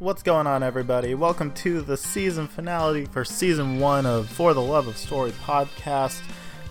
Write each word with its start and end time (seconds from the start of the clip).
What's 0.00 0.22
going 0.22 0.46
on, 0.46 0.62
everybody? 0.62 1.16
Welcome 1.16 1.50
to 1.54 1.80
the 1.80 1.96
season 1.96 2.46
finale 2.46 3.06
for 3.06 3.24
season 3.24 3.80
one 3.80 4.06
of 4.06 4.28
For 4.28 4.54
the 4.54 4.62
Love 4.62 4.86
of 4.86 4.96
Story 4.96 5.32
podcast. 5.32 6.22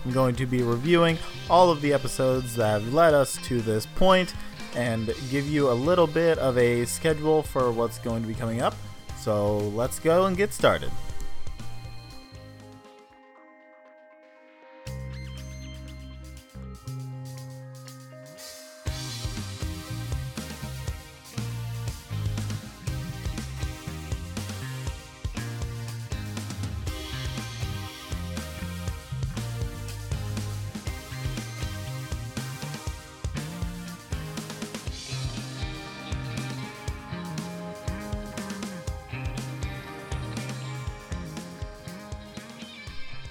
I'm 0.02 0.12
going 0.12 0.34
to 0.36 0.46
be 0.46 0.62
reviewing 0.62 1.18
all 1.50 1.68
of 1.70 1.82
the 1.82 1.92
episodes 1.92 2.56
that 2.56 2.80
have 2.80 2.94
led 2.94 3.12
us 3.12 3.36
to 3.44 3.60
this 3.60 3.84
point 3.84 4.32
and 4.74 5.14
give 5.30 5.46
you 5.46 5.70
a 5.70 5.72
little 5.74 6.06
bit 6.06 6.38
of 6.38 6.56
a 6.56 6.86
schedule 6.86 7.42
for 7.42 7.70
what's 7.70 7.98
going 7.98 8.22
to 8.22 8.28
be 8.28 8.32
coming 8.32 8.62
up. 8.62 8.74
So 9.18 9.58
let's 9.58 9.98
go 9.98 10.24
and 10.24 10.34
get 10.34 10.54
started. 10.54 10.90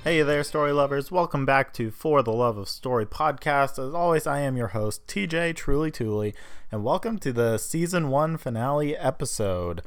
Hey 0.07 0.21
there, 0.21 0.45
story 0.45 0.71
lovers. 0.71 1.11
Welcome 1.11 1.45
back 1.45 1.73
to 1.73 1.91
For 1.91 2.23
the 2.23 2.31
Love 2.31 2.55
of 2.57 2.69
Story 2.69 3.05
podcast. 3.05 3.71
As 3.71 3.93
always, 3.93 4.25
I 4.25 4.39
am 4.39 4.55
your 4.55 4.69
host, 4.69 5.05
TJ 5.05 5.53
Truly 5.53 5.91
Tooley, 5.91 6.33
and 6.71 6.81
welcome 6.81 7.19
to 7.19 7.33
the 7.33 7.57
season 7.57 8.07
one 8.07 8.37
finale 8.37 8.95
episode. 8.95 9.81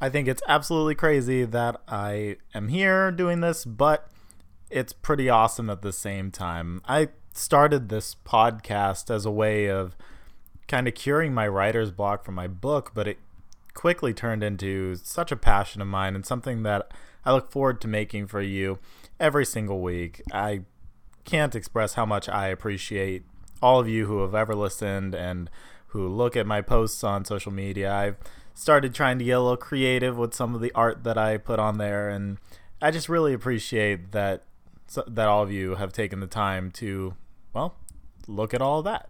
I 0.00 0.08
think 0.08 0.26
it's 0.26 0.42
absolutely 0.48 0.96
crazy 0.96 1.44
that 1.44 1.80
I 1.86 2.38
am 2.52 2.66
here 2.66 3.12
doing 3.12 3.42
this, 3.42 3.64
but 3.64 4.10
it's 4.70 4.92
pretty 4.92 5.30
awesome 5.30 5.70
at 5.70 5.82
the 5.82 5.92
same 5.92 6.32
time. 6.32 6.82
I 6.84 7.10
started 7.32 7.90
this 7.90 8.16
podcast 8.26 9.08
as 9.08 9.24
a 9.24 9.30
way 9.30 9.70
of 9.70 9.96
kind 10.66 10.88
of 10.88 10.96
curing 10.96 11.32
my 11.32 11.46
writer's 11.46 11.92
block 11.92 12.24
from 12.24 12.34
my 12.34 12.48
book, 12.48 12.90
but 12.92 13.06
it 13.06 13.18
quickly 13.72 14.12
turned 14.12 14.42
into 14.42 14.96
such 14.96 15.30
a 15.30 15.36
passion 15.36 15.80
of 15.80 15.86
mine 15.86 16.16
and 16.16 16.26
something 16.26 16.64
that 16.64 16.90
I 17.24 17.32
look 17.32 17.52
forward 17.52 17.80
to 17.82 17.86
making 17.86 18.26
for 18.26 18.42
you 18.42 18.80
every 19.24 19.46
single 19.46 19.80
week. 19.80 20.20
I 20.32 20.60
can't 21.24 21.54
express 21.54 21.94
how 21.94 22.04
much 22.04 22.28
I 22.28 22.48
appreciate 22.48 23.24
all 23.62 23.80
of 23.80 23.88
you 23.88 24.04
who 24.04 24.20
have 24.20 24.34
ever 24.34 24.54
listened 24.54 25.14
and 25.14 25.48
who 25.88 26.06
look 26.06 26.36
at 26.36 26.46
my 26.46 26.60
posts 26.60 27.02
on 27.02 27.24
social 27.24 27.50
media. 27.50 27.90
I've 27.90 28.16
started 28.52 28.94
trying 28.94 29.18
to 29.20 29.24
get 29.24 29.32
a 29.32 29.40
little 29.40 29.56
creative 29.56 30.18
with 30.18 30.34
some 30.34 30.54
of 30.54 30.60
the 30.60 30.72
art 30.74 31.04
that 31.04 31.16
I 31.16 31.38
put 31.38 31.58
on 31.58 31.78
there, 31.78 32.10
and 32.10 32.36
I 32.82 32.90
just 32.90 33.08
really 33.08 33.32
appreciate 33.32 34.12
that 34.12 34.42
that 35.06 35.26
all 35.26 35.42
of 35.42 35.50
you 35.50 35.76
have 35.76 35.94
taken 35.94 36.20
the 36.20 36.26
time 36.26 36.70
to, 36.70 37.14
well, 37.54 37.74
look 38.28 38.52
at 38.52 38.60
all 38.60 38.82
that. 38.82 39.08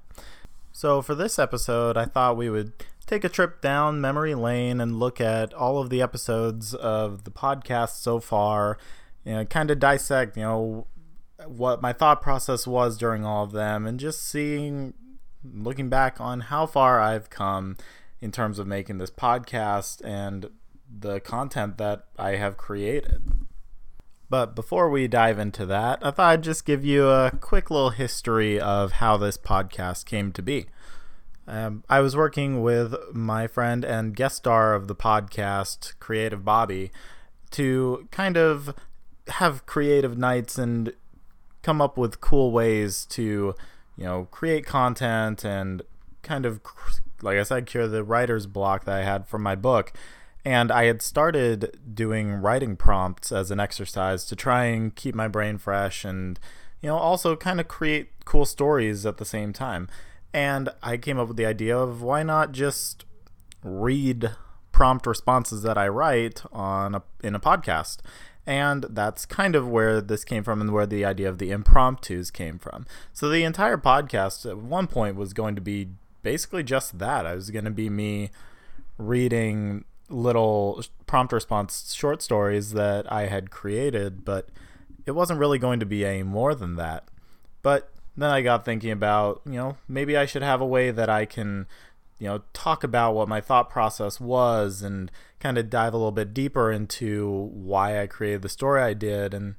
So 0.71 1.03
for 1.03 1.17
this 1.17 1.41
episode, 1.41 1.97
I 1.97 2.05
thought 2.05 2.37
we 2.37 2.49
would 2.49 2.73
take 3.07 3.25
a 3.25 3.29
trip 3.29 3.61
down 3.61 4.01
memory 4.01 4.37
lane 4.37 4.81
and 4.81 5.01
look 5.01 5.21
at 5.21 5.53
all 5.53 5.79
of 5.79 5.91
the 5.91 6.01
episodes 6.01 6.73
of 6.73 7.25
the 7.25 7.33
podcast 7.33 7.97
so 7.97 8.21
far 8.21 8.79
you 9.25 9.33
know, 9.33 9.45
kind 9.45 9.71
of 9.71 9.79
dissect, 9.79 10.37
you 10.37 10.43
know, 10.43 10.87
what 11.47 11.83
my 11.83 11.93
thought 11.93 12.23
process 12.23 12.67
was 12.67 12.97
during 12.97 13.25
all 13.25 13.45
of 13.45 13.53
them 13.53 13.87
and 13.87 13.99
just 13.99 14.23
seeing, 14.23 14.95
looking 15.45 15.89
back 15.89 16.21
on 16.21 16.41
how 16.41 16.67
far 16.67 17.01
I've 17.01 17.31
come 17.31 17.77
in 18.21 18.33
terms 18.33 18.59
of 18.59 18.67
making 18.67 18.99
this 18.99 19.11
podcast 19.11 20.05
and 20.05 20.49
the 20.89 21.21
content 21.21 21.79
that 21.79 22.05
I 22.19 22.37
have 22.37 22.57
created. 22.57 23.23
But 24.31 24.55
before 24.55 24.89
we 24.89 25.07
dive 25.07 25.39
into 25.39 25.67
that, 25.67 25.99
I 26.03 26.11
thought 26.11 26.31
I'd 26.31 26.43
just 26.43 26.65
give 26.65 26.85
you 26.85 27.09
a 27.09 27.31
quick 27.41 27.71
little 27.71 27.91
history 27.91 28.59
of 28.59 28.93
how 28.93 29.17
this 29.17 29.37
podcast 29.37 30.07
came 30.07 30.33
to 30.33 30.43
be. 30.43 30.67
Um, 31.47 31.85
I 31.91 32.01
was 32.01 32.17
working 32.17 32.63
with 32.63 32.95
my 33.13 33.47
friend 33.47 33.85
and 33.85 34.17
guest 34.17 34.37
star 34.37 34.75
of 34.75 34.89
the 34.89 34.95
podcast, 34.95 35.99
Creative 36.01 36.43
Bobby, 36.43 36.91
to 37.51 38.09
kind 38.11 38.39
of 38.39 38.75
have 39.29 39.67
creative 39.67 40.19
nights 40.19 40.59
and 40.59 40.93
come 41.63 41.81
up 41.81 41.97
with 41.97 42.21
cool 42.21 42.53
ways 42.53 43.07
to, 43.07 43.55
you 43.97 44.05
know, 44.05 44.29
create 44.31 44.67
content 44.67 45.45
and 45.45 45.83
kind 46.23 46.45
of, 46.45 46.61
like 47.23 47.39
I 47.39 47.43
said, 47.43 47.67
cure 47.67 47.87
the 47.87 48.05
writer's 48.05 48.47
block 48.47 48.85
that 48.85 48.97
I 48.97 49.03
had 49.03 49.27
from 49.27 49.43
my 49.43 49.55
book. 49.55 49.93
And 50.45 50.71
I 50.71 50.85
had 50.85 51.01
started 51.01 51.79
doing 51.95 52.33
writing 52.33 52.77
prompts 52.77 53.33
as 53.33 53.51
an 53.51 53.61
exercise 53.61 54.27
to 54.27 54.37
try 54.37 54.65
and 54.65 54.95
keep 54.95 55.15
my 55.15 55.27
brain 55.27 55.57
fresh 55.57 56.05
and, 56.05 56.39
you 56.83 56.89
know, 56.89 56.99
also 56.99 57.35
kind 57.35 57.61
of 57.61 57.69
create 57.69 58.11
cool 58.27 58.45
stories 58.45 59.07
at 59.07 59.17
the 59.17 59.25
same 59.25 59.55
time. 59.55 59.89
And 60.35 60.69
I 60.83 60.99
came 60.99 61.19
up 61.19 61.29
with 61.29 61.39
the 61.39 61.47
idea 61.47 61.79
of 61.79 62.03
why 62.03 62.23
not 62.23 62.53
just 62.53 63.07
read 63.63 64.33
prompt 64.71 65.07
responses 65.07 65.63
that 65.63 65.79
I 65.79 65.89
write 65.89 66.43
on 66.53 66.97
a, 66.97 67.03
in 67.23 67.35
a 67.35 67.41
podcast. 67.41 67.99
And 68.47 68.85
that's 68.91 69.25
kind 69.25 69.57
of 69.57 69.69
where 69.69 70.01
this 70.01 70.25
came 70.25 70.45
from 70.45 70.61
and 70.61 70.73
where 70.73 70.87
the 70.87 71.05
idea 71.05 71.29
of 71.29 71.39
the 71.39 71.51
impromptus 71.51 72.31
came 72.31 72.59
from. 72.59 72.87
So 73.13 73.29
the 73.29 73.45
entire 73.45 73.79
podcast 73.79 74.49
at 74.49 74.59
one 74.59 74.87
point 74.87 75.17
was 75.17 75.33
going 75.33 75.55
to 75.55 75.63
be 75.63 75.89
basically 76.23 76.63
just 76.63 76.99
that. 76.99 77.27
I 77.27 77.35
was 77.35 77.51
going 77.51 77.65
to 77.65 77.71
be 77.71 77.89
me 77.89 78.31
reading 78.99 79.85
little 80.09 80.83
prompt 81.07 81.33
response 81.33 81.95
short 81.95 82.21
stories 82.23 82.73
that 82.73 83.11
I 83.11 83.27
had 83.27 83.51
created, 83.51 84.25
but 84.25 84.49
it 85.07 85.13
wasn't 85.13 85.41
really 85.41 85.59
going 85.59 85.81
to 85.81 85.87
be 85.87 86.05
any 86.05 86.23
more 86.23 86.55
than 86.55 86.77
that. 86.77 87.09
But 87.63 87.91
then 88.17 88.31
I 88.31 88.43
got 88.43 88.65
thinking 88.65 88.91
about, 88.91 89.41
you 89.47 89.53
know, 89.53 89.77
maybe 89.89 90.17
I 90.17 90.27
should 90.27 90.43
have 90.43 90.61
a 90.61 90.67
way 90.67 90.91
that 90.91 91.09
I 91.09 91.25
can 91.25 91.67
you 92.19 92.29
know 92.29 92.43
talk 92.53 92.85
about 92.85 93.15
what 93.15 93.29
my 93.29 93.41
thought 93.41 93.69
process 93.69 94.21
was 94.21 94.83
and 94.83 95.11
kind 95.41 95.59
of 95.59 95.71
dive 95.71 95.95
a 95.95 95.97
little 95.97 96.13
bit 96.13 96.35
deeper 96.35 96.71
into 96.71 97.51
why 97.53 98.01
I 98.01 98.07
created 98.07 98.43
the 98.43 98.49
story 98.49 98.83
I 98.83 98.95
did 98.95 99.35
and 99.35 99.57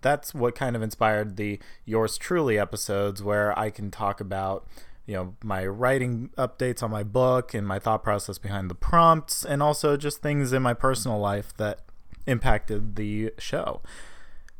that's 0.00 0.32
what 0.32 0.54
kind 0.54 0.76
of 0.76 0.82
inspired 0.82 1.36
the 1.36 1.58
yours 1.84 2.16
truly 2.18 2.58
episodes 2.58 3.22
where 3.22 3.58
I 3.58 3.70
can 3.70 3.90
talk 3.90 4.20
about 4.20 4.66
you 5.06 5.14
know 5.14 5.36
my 5.42 5.66
writing 5.66 6.30
updates 6.36 6.82
on 6.82 6.90
my 6.90 7.02
book 7.02 7.54
and 7.54 7.66
my 7.66 7.78
thought 7.78 8.02
process 8.02 8.38
behind 8.38 8.70
the 8.70 8.74
prompts 8.74 9.44
and 9.44 9.62
also 9.62 9.96
just 9.96 10.22
things 10.22 10.52
in 10.52 10.62
my 10.62 10.74
personal 10.74 11.18
life 11.18 11.56
that 11.56 11.80
impacted 12.28 12.96
the 12.96 13.32
show. 13.38 13.80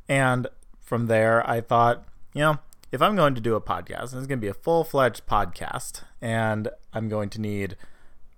And 0.09 0.49
from 0.81 1.07
there 1.07 1.49
I 1.49 1.61
thought, 1.61 2.05
you 2.33 2.41
know, 2.41 2.59
if 2.91 3.03
I'm 3.03 3.15
going 3.15 3.35
to 3.35 3.41
do 3.41 3.55
a 3.55 3.61
podcast, 3.61 4.13
and 4.13 4.19
it's 4.19 4.27
going 4.27 4.39
to 4.39 4.47
be 4.47 4.49
a 4.49 4.55
full 4.55 4.83
fledged 4.83 5.27
podcast, 5.27 6.03
and 6.21 6.69
I'm 6.93 7.09
going 7.09 7.31
to 7.31 7.41
need 7.41 7.77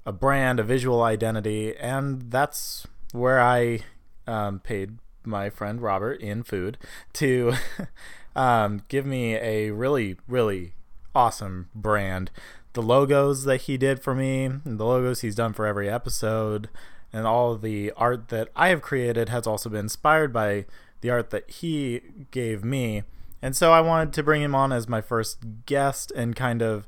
a 0.07 0.13
brand, 0.13 0.61
a 0.61 0.65
visual 0.65 1.03
identity, 1.03 1.77
and 1.77 2.31
that's 2.31 2.87
where 3.13 3.41
I 3.41 3.81
um, 4.27 4.61
paid 4.61 4.99
my 5.25 5.51
friend 5.51 5.81
Robert 5.81 6.21
in 6.21 6.43
food 6.43 6.79
to 7.15 7.55
um, 8.37 8.83
give 8.89 9.07
me 9.07 9.35
a 9.35 9.71
really, 9.71 10.17
really 10.27 10.75
awesome 11.15 11.69
brand. 11.75 12.31
The 12.73 12.83
logos 12.83 13.45
that 13.45 13.63
he 13.63 13.77
did 13.77 14.01
for 14.01 14.15
me, 14.15 14.49
the 14.65 14.85
logos 14.85 15.21
he's 15.21 15.35
done 15.35 15.53
for 15.53 15.67
every 15.67 15.91
episode, 15.91 16.69
and 17.13 17.27
all 17.27 17.57
the 17.57 17.93
art 17.97 18.29
that 18.29 18.49
I 18.55 18.69
have 18.69 18.83
created 18.83 19.29
has 19.29 19.47
also 19.47 19.69
been 19.69 19.81
inspired 19.81 20.33
by 20.33 20.67
the 21.01 21.11
art 21.11 21.31
that 21.31 21.51
he 21.51 22.01
gave 22.31 22.63
me 22.63 23.03
and 23.43 23.57
so 23.57 23.73
I 23.73 23.81
wanted 23.81 24.13
to 24.15 24.23
bring 24.23 24.43
him 24.43 24.55
on 24.55 24.73
as 24.73 24.89
my 24.89 25.01
first 25.01 25.39
guest 25.67 26.13
and 26.15 26.37
kind 26.37 26.63
of 26.63 26.87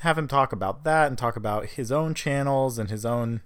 have 0.00 0.18
him 0.18 0.28
talk 0.28 0.52
about 0.52 0.84
that 0.84 1.08
and 1.08 1.16
talk 1.16 1.36
about 1.36 1.66
his 1.66 1.90
own 1.92 2.14
channels 2.14 2.78
and 2.78 2.90
his 2.90 3.04
own 3.04 3.42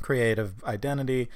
creative 0.00 0.62
identity 0.64 1.28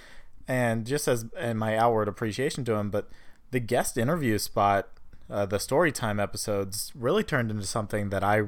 and 0.47 0.87
just 0.87 1.09
as 1.09 1.27
in 1.39 1.57
my 1.57 1.77
outward 1.77 2.09
appreciation 2.09 2.65
to 2.65 2.75
him. 2.75 2.91
But 2.91 3.09
the 3.51 3.61
guest 3.61 3.97
interview 3.97 4.39
spot 4.39 4.89
uh, 5.31 5.47
the 5.47 5.59
story 5.59 5.91
time 5.91 6.21
episodes 6.21 6.93
really 6.95 7.23
turned 7.23 7.51
into 7.51 7.67
something 7.67 8.11
that 8.11 8.23
i 8.23 8.43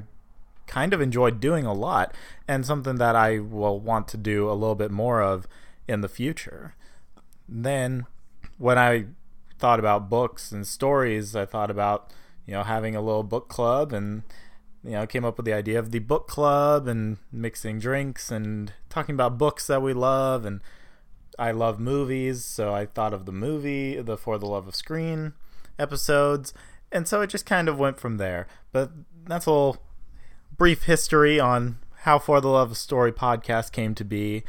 kind 0.67 0.93
of 0.93 1.01
enjoyed 1.01 1.39
doing 1.39 1.65
a 1.65 1.73
lot 1.73 2.13
and 2.47 2.65
something 2.65 2.97
that 2.97 3.15
i 3.15 3.39
will 3.39 3.79
want 3.79 4.07
to 4.07 4.17
do 4.17 4.49
a 4.49 4.53
little 4.53 4.75
bit 4.75 4.91
more 4.91 5.21
of 5.21 5.47
in 5.87 6.01
the 6.01 6.09
future. 6.09 6.75
Then 7.47 8.05
when 8.57 8.77
i 8.77 9.05
thought 9.57 9.79
about 9.79 10.09
books 10.09 10.51
and 10.51 10.67
stories, 10.67 11.35
I 11.35 11.45
thought 11.45 11.71
about 11.71 12.11
you 12.45 12.53
know 12.53 12.63
having 12.63 12.95
a 12.95 13.01
little 13.01 13.23
book 13.23 13.47
club 13.47 13.93
and 13.93 14.23
you 14.87 14.93
know 14.93 15.05
came 15.05 15.25
up 15.25 15.37
with 15.37 15.45
the 15.45 15.53
idea 15.53 15.77
of 15.77 15.91
the 15.91 15.99
book 15.99 16.27
club 16.27 16.87
and 16.87 17.17
mixing 17.31 17.77
drinks 17.77 18.31
and 18.31 18.73
talking 18.89 19.13
about 19.13 19.37
books 19.37 19.67
that 19.67 19.81
we 19.81 19.93
love 19.93 20.45
and 20.45 20.61
I 21.39 21.51
love 21.51 21.79
movies, 21.79 22.43
so 22.43 22.73
I 22.73 22.87
thought 22.87 23.13
of 23.13 23.25
the 23.25 23.31
movie, 23.31 24.01
the 24.01 24.17
For 24.17 24.39
the 24.39 24.47
Love 24.47 24.67
of 24.67 24.75
Screen 24.75 25.33
episodes, 25.77 26.53
and 26.91 27.07
so 27.07 27.21
it 27.21 27.29
just 27.29 27.45
kind 27.45 27.69
of 27.69 27.77
went 27.77 27.99
from 27.99 28.17
there. 28.17 28.47
But 28.71 28.91
that's 29.25 29.45
a 29.45 29.51
little 29.51 29.77
brief 30.57 30.83
history 30.83 31.39
on 31.39 31.77
how 32.01 32.17
For 32.17 32.41
the 32.41 32.47
Love 32.47 32.71
of 32.71 32.77
Story 32.77 33.11
podcast 33.11 33.71
came 33.71 33.93
to 33.95 34.03
be. 34.03 34.43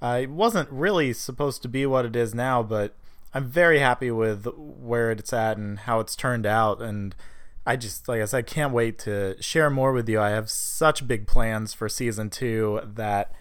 Uh, 0.00 0.20
it 0.22 0.30
wasn't 0.30 0.68
really 0.70 1.12
supposed 1.12 1.62
to 1.62 1.68
be 1.68 1.86
what 1.86 2.04
it 2.04 2.16
is 2.16 2.34
now, 2.34 2.60
but 2.60 2.96
I'm 3.32 3.48
very 3.48 3.78
happy 3.78 4.10
with 4.10 4.46
where 4.56 5.12
it's 5.12 5.32
at 5.32 5.56
and 5.56 5.80
how 5.80 6.00
it's 6.00 6.16
turned 6.16 6.44
out. 6.44 6.82
And 6.82 7.14
I 7.64 7.76
just, 7.76 8.08
like 8.08 8.20
I 8.20 8.24
said, 8.24 8.46
can't 8.46 8.72
wait 8.72 8.98
to 9.00 9.40
share 9.40 9.70
more 9.70 9.92
with 9.92 10.08
you. 10.08 10.20
I 10.20 10.30
have 10.30 10.50
such 10.50 11.06
big 11.06 11.26
plans 11.26 11.72
for 11.72 11.88
season 11.88 12.28
two 12.28 12.80
that 12.84 13.32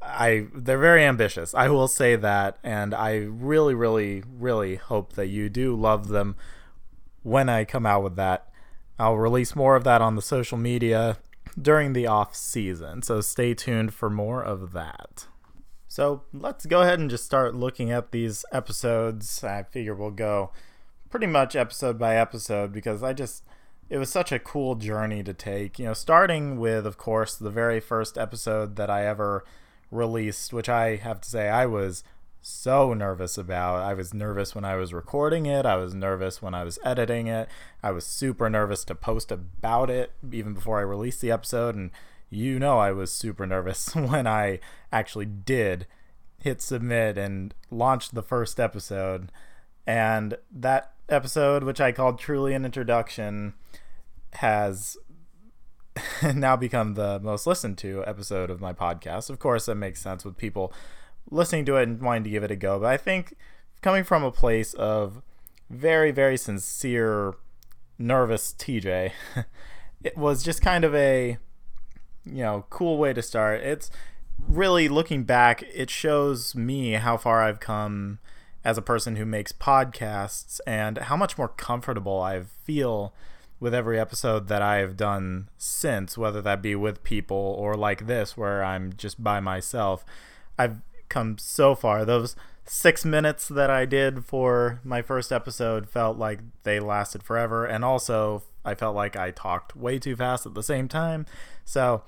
I 0.00 0.48
they're 0.52 0.78
very 0.78 1.04
ambitious. 1.04 1.54
I 1.54 1.68
will 1.68 1.88
say 1.88 2.16
that, 2.16 2.58
and 2.64 2.92
I 2.92 3.16
really, 3.18 3.74
really, 3.74 4.24
really 4.26 4.76
hope 4.76 5.12
that 5.12 5.28
you 5.28 5.48
do 5.48 5.76
love 5.76 6.08
them 6.08 6.34
when 7.22 7.48
I 7.48 7.64
come 7.64 7.86
out 7.86 8.02
with 8.02 8.16
that. 8.16 8.48
I'll 8.98 9.16
release 9.16 9.54
more 9.54 9.76
of 9.76 9.84
that 9.84 10.02
on 10.02 10.16
the 10.16 10.22
social 10.22 10.58
media 10.58 11.18
during 11.60 11.92
the 11.92 12.06
off 12.06 12.34
season, 12.34 13.02
so 13.02 13.20
stay 13.20 13.54
tuned 13.54 13.94
for 13.94 14.10
more 14.10 14.42
of 14.42 14.72
that. 14.72 15.26
So 15.86 16.22
let's 16.32 16.66
go 16.66 16.82
ahead 16.82 16.98
and 16.98 17.10
just 17.10 17.24
start 17.24 17.54
looking 17.54 17.92
at 17.92 18.12
these 18.12 18.44
episodes. 18.50 19.44
I 19.44 19.62
figure 19.62 19.94
we'll 19.94 20.10
go 20.10 20.50
pretty 21.12 21.26
much 21.26 21.54
episode 21.54 21.98
by 21.98 22.16
episode 22.16 22.72
because 22.72 23.02
I 23.02 23.12
just 23.12 23.44
it 23.90 23.98
was 23.98 24.08
such 24.08 24.32
a 24.32 24.38
cool 24.38 24.76
journey 24.76 25.22
to 25.22 25.34
take. 25.34 25.78
You 25.78 25.84
know, 25.84 25.92
starting 25.92 26.58
with 26.58 26.86
of 26.86 26.96
course 26.96 27.36
the 27.36 27.50
very 27.50 27.80
first 27.80 28.16
episode 28.16 28.76
that 28.76 28.88
I 28.88 29.06
ever 29.06 29.44
released, 29.90 30.54
which 30.54 30.70
I 30.70 30.96
have 30.96 31.20
to 31.20 31.28
say 31.28 31.50
I 31.50 31.66
was 31.66 32.02
so 32.40 32.94
nervous 32.94 33.36
about. 33.36 33.82
I 33.82 33.92
was 33.92 34.14
nervous 34.14 34.54
when 34.54 34.64
I 34.64 34.76
was 34.76 34.94
recording 34.94 35.44
it. 35.44 35.66
I 35.66 35.76
was 35.76 35.92
nervous 35.92 36.40
when 36.40 36.54
I 36.54 36.64
was 36.64 36.78
editing 36.82 37.26
it. 37.26 37.46
I 37.82 37.90
was 37.90 38.06
super 38.06 38.48
nervous 38.48 38.82
to 38.86 38.94
post 38.94 39.30
about 39.30 39.90
it 39.90 40.12
even 40.32 40.54
before 40.54 40.78
I 40.78 40.82
released 40.82 41.20
the 41.20 41.30
episode 41.30 41.76
and 41.76 41.90
you 42.30 42.58
know 42.58 42.78
I 42.78 42.90
was 42.90 43.12
super 43.12 43.46
nervous 43.46 43.94
when 43.94 44.26
I 44.26 44.60
actually 44.90 45.26
did 45.26 45.86
hit 46.38 46.62
submit 46.62 47.18
and 47.18 47.52
launched 47.70 48.14
the 48.14 48.22
first 48.22 48.58
episode. 48.58 49.30
And 49.86 50.38
that 50.50 50.91
episode, 51.08 51.64
which 51.64 51.80
I 51.80 51.92
called 51.92 52.18
Truly 52.18 52.54
an 52.54 52.64
Introduction, 52.64 53.54
has 54.34 54.96
now 56.34 56.56
become 56.56 56.94
the 56.94 57.20
most 57.20 57.46
listened 57.46 57.78
to 57.78 58.04
episode 58.06 58.50
of 58.50 58.60
my 58.60 58.72
podcast. 58.72 59.30
Of 59.30 59.38
course, 59.38 59.66
that 59.66 59.74
makes 59.74 60.00
sense 60.00 60.24
with 60.24 60.36
people 60.36 60.72
listening 61.30 61.64
to 61.66 61.76
it 61.76 61.88
and 61.88 62.00
wanting 62.00 62.24
to 62.24 62.30
give 62.30 62.44
it 62.44 62.50
a 62.50 62.56
go. 62.56 62.80
But 62.80 62.92
I 62.92 62.96
think 62.96 63.34
coming 63.80 64.04
from 64.04 64.24
a 64.24 64.32
place 64.32 64.74
of 64.74 65.22
very, 65.70 66.10
very 66.10 66.36
sincere, 66.36 67.34
nervous 67.98 68.54
TJ, 68.58 69.12
it 70.02 70.16
was 70.16 70.42
just 70.42 70.62
kind 70.62 70.84
of 70.84 70.94
a 70.94 71.38
you 72.24 72.42
know, 72.42 72.66
cool 72.70 72.98
way 72.98 73.12
to 73.12 73.22
start. 73.22 73.60
It's 73.62 73.90
really 74.48 74.88
looking 74.88 75.24
back, 75.24 75.62
it 75.72 75.90
shows 75.90 76.54
me 76.54 76.92
how 76.92 77.16
far 77.16 77.42
I've 77.42 77.60
come 77.60 78.18
as 78.64 78.78
a 78.78 78.82
person 78.82 79.16
who 79.16 79.24
makes 79.24 79.52
podcasts 79.52 80.60
and 80.66 80.98
how 80.98 81.16
much 81.16 81.36
more 81.36 81.48
comfortable 81.48 82.20
I 82.20 82.42
feel 82.42 83.12
with 83.60 83.74
every 83.74 83.98
episode 83.98 84.48
that 84.48 84.62
I 84.62 84.76
have 84.76 84.96
done 84.96 85.48
since, 85.56 86.18
whether 86.18 86.42
that 86.42 86.62
be 86.62 86.74
with 86.74 87.04
people 87.04 87.36
or 87.36 87.76
like 87.76 88.06
this, 88.06 88.36
where 88.36 88.64
I'm 88.64 88.92
just 88.96 89.22
by 89.22 89.40
myself. 89.40 90.04
I've 90.58 90.82
come 91.08 91.38
so 91.38 91.74
far. 91.74 92.04
Those 92.04 92.34
six 92.64 93.04
minutes 93.04 93.48
that 93.48 93.70
I 93.70 93.84
did 93.84 94.24
for 94.24 94.80
my 94.82 95.02
first 95.02 95.30
episode 95.32 95.88
felt 95.88 96.18
like 96.18 96.40
they 96.64 96.80
lasted 96.80 97.22
forever, 97.22 97.64
and 97.64 97.84
also 97.84 98.42
I 98.64 98.74
felt 98.74 98.96
like 98.96 99.16
I 99.16 99.30
talked 99.30 99.76
way 99.76 99.98
too 99.98 100.16
fast 100.16 100.46
at 100.46 100.54
the 100.54 100.62
same 100.62 100.88
time. 100.88 101.26
So 101.64 102.02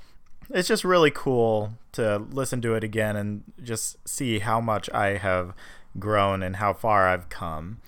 it's 0.51 0.69
just 0.69 0.85
really 0.85 1.11
cool 1.11 1.75
to 1.93 2.19
listen 2.19 2.61
to 2.63 2.75
it 2.75 2.85
again 2.85 3.17
and 3.17 3.45
just 3.63 4.09
see 4.09 4.41
how 4.41 4.61
much 4.61 4.91
I 4.91 5.17
have 5.19 5.55
grown 5.99 6.43
and 6.43 6.57
how 6.57 6.73
far 6.73 7.09
I've 7.09 7.29
come. 7.29 7.81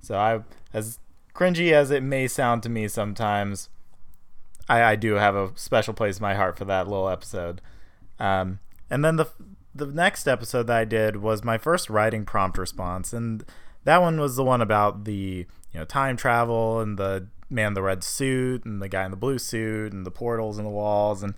So 0.00 0.16
I, 0.16 0.40
as 0.72 0.98
cringy 1.34 1.72
as 1.72 1.90
it 1.90 2.02
may 2.02 2.28
sound 2.28 2.62
to 2.64 2.68
me 2.68 2.88
sometimes, 2.88 3.68
I, 4.68 4.82
I 4.82 4.96
do 4.96 5.14
have 5.14 5.34
a 5.34 5.52
special 5.54 5.94
place 5.94 6.18
in 6.18 6.22
my 6.22 6.34
heart 6.34 6.56
for 6.58 6.64
that 6.66 6.88
little 6.88 7.08
episode. 7.08 7.60
Um, 8.18 8.60
and 8.90 9.04
then 9.04 9.16
the 9.16 9.26
the 9.76 9.86
next 9.86 10.28
episode 10.28 10.68
that 10.68 10.76
I 10.76 10.84
did 10.84 11.16
was 11.16 11.42
my 11.42 11.58
first 11.58 11.90
writing 11.90 12.24
prompt 12.24 12.58
response, 12.58 13.12
and 13.12 13.44
that 13.82 14.00
one 14.00 14.20
was 14.20 14.36
the 14.36 14.44
one 14.44 14.60
about 14.60 15.04
the 15.04 15.46
you 15.72 15.80
know 15.80 15.84
time 15.84 16.16
travel 16.16 16.80
and 16.80 16.96
the 16.96 17.26
man 17.50 17.68
in 17.68 17.74
the 17.74 17.82
red 17.82 18.04
suit 18.04 18.64
and 18.64 18.80
the 18.80 18.88
guy 18.88 19.04
in 19.04 19.10
the 19.10 19.16
blue 19.16 19.38
suit 19.38 19.92
and 19.92 20.06
the 20.06 20.10
portals 20.10 20.58
and 20.58 20.66
the 20.66 20.70
walls 20.70 21.22
and 21.22 21.34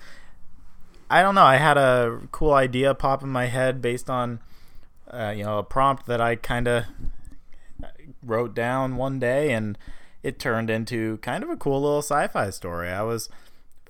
I 1.08 1.22
don't 1.22 1.34
know. 1.34 1.44
I 1.44 1.56
had 1.56 1.76
a 1.76 2.20
cool 2.32 2.52
idea 2.52 2.94
pop 2.94 3.22
in 3.22 3.28
my 3.28 3.46
head 3.46 3.80
based 3.80 4.10
on 4.10 4.40
uh, 5.12 5.32
you 5.36 5.44
know 5.44 5.58
a 5.58 5.62
prompt 5.62 6.06
that 6.06 6.20
I 6.20 6.36
kind 6.36 6.68
of 6.68 6.84
wrote 8.22 8.54
down 8.54 8.96
one 8.96 9.18
day, 9.18 9.52
and 9.52 9.78
it 10.22 10.38
turned 10.38 10.70
into 10.70 11.18
kind 11.18 11.42
of 11.42 11.50
a 11.50 11.56
cool 11.56 11.82
little 11.82 12.02
sci-fi 12.02 12.50
story. 12.50 12.88
I 12.88 13.02
was 13.02 13.28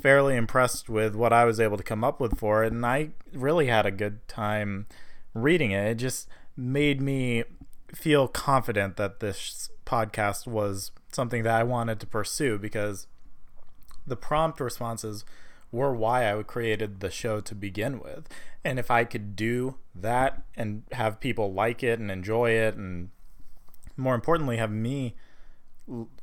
fairly 0.01 0.37
impressed 0.37 0.89
with 0.89 1.15
what 1.15 1.33
I 1.33 1.45
was 1.45 1.59
able 1.59 1.77
to 1.77 1.83
come 1.83 2.05
up 2.05 2.21
with 2.21 2.39
for 2.39 2.65
it, 2.65 2.73
and 2.73 2.85
I 2.85 3.11
really 3.33 3.67
had 3.67 3.87
a 3.87 3.91
good 3.91 4.27
time 4.29 4.87
reading 5.35 5.71
it. 5.71 5.87
It 5.87 5.95
just 5.97 6.29
made 6.57 7.01
me 7.01 7.45
feel 7.95 8.29
confident 8.29 8.97
that 8.97 9.21
this 9.21 9.71
podcast 9.85 10.47
was 10.47 10.91
something 11.13 11.45
that 11.45 11.55
I 11.55 11.63
wanted 11.63 12.01
to 12.01 12.07
pursue 12.07 12.59
because 12.59 13.07
the 14.07 14.17
prompt 14.17 14.61
responses 14.61 15.25
were 15.77 15.95
why 15.95 16.33
I 16.33 16.43
created 16.43 17.01
the 17.01 17.11
show 17.11 17.41
to 17.41 17.55
begin 17.55 18.01
with. 18.01 18.29
And 18.65 18.79
if 18.79 18.91
I 18.91 19.05
could 19.05 19.37
do 19.37 19.77
that 19.95 20.43
and 20.57 20.83
have 20.93 21.21
people 21.21 21.53
like 21.53 21.83
it 21.83 22.01
and 22.01 22.11
enjoy 22.11 22.51
it, 22.51 22.75
and 22.75 23.11
more 23.97 24.15
importantly, 24.15 24.57
have 24.57 24.73
me 24.73 25.15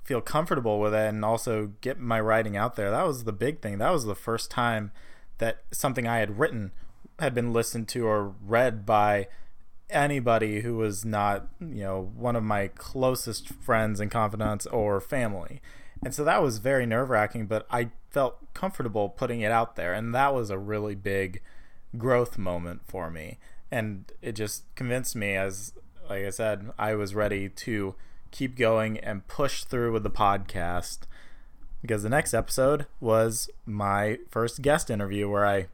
feel 0.04 0.20
comfortable 0.20 0.80
with 0.80 0.94
it 0.94 1.08
and 1.08 1.24
also 1.24 1.72
get 1.80 2.00
my 2.00 2.20
writing 2.20 2.58
out 2.58 2.76
there, 2.76 2.92
that 2.92 3.08
was 3.08 3.24
the 3.24 3.32
big 3.32 3.62
thing. 3.62 3.78
That 3.78 3.92
was 3.92 4.06
the 4.06 4.16
first 4.16 4.52
time 4.52 4.92
that 5.38 5.64
something 5.72 6.08
I 6.08 6.18
had 6.18 6.38
written 6.38 6.72
had 7.20 7.34
been 7.34 7.54
listened 7.54 7.88
to 7.90 8.06
or 8.06 8.34
read 8.46 8.86
by 8.86 9.28
anybody 9.90 10.62
who 10.62 10.76
was 10.76 11.06
not, 11.06 11.48
you 11.60 11.84
know, 11.84 12.12
one 12.16 12.36
of 12.36 12.44
my 12.44 12.68
closest 12.68 13.48
friends 13.48 14.00
and 14.00 14.12
confidants 14.12 14.66
or 14.66 15.00
family. 15.00 15.62
And 16.04 16.14
so 16.14 16.24
that 16.24 16.42
was 16.42 16.58
very 16.58 16.86
nerve 16.86 17.10
wracking, 17.10 17.46
but 17.46 17.66
I 17.72 17.92
felt 18.13 18.54
comfortable 18.54 19.10
putting 19.10 19.42
it 19.42 19.51
out 19.51 19.75
there. 19.75 19.94
And 19.94 20.15
that 20.15 20.33
was 20.33 20.50
a 20.50 20.57
really 20.57 20.95
big 20.95 21.42
growth 21.98 22.38
moment 22.38 22.81
for 22.88 23.10
me. 23.10 23.39
And 23.71 24.12
it 24.21 24.33
just 24.33 24.63
convinced 24.75 25.15
me, 25.15 25.36
as 25.36 25.74
like 26.09 26.23
I 26.23 26.30
said, 26.30 26.71
I 26.78 26.95
was 26.95 27.16
ready 27.16 27.49
to 27.49 27.95
keep 28.31 28.56
going 28.56 28.99
and 28.99 29.28
push 29.28 29.64
through 29.64 29.92
with 29.92 30.04
the 30.04 30.11
podcast. 30.11 30.99
Because 31.81 32.04
the 32.04 32.09
next 32.09 32.33
episode 32.33 32.85
was 33.02 33.49
my 33.66 34.19
first 34.30 34.61
guest 34.61 34.90
interview 34.90 35.28
where 35.28 35.45
I 35.45 35.68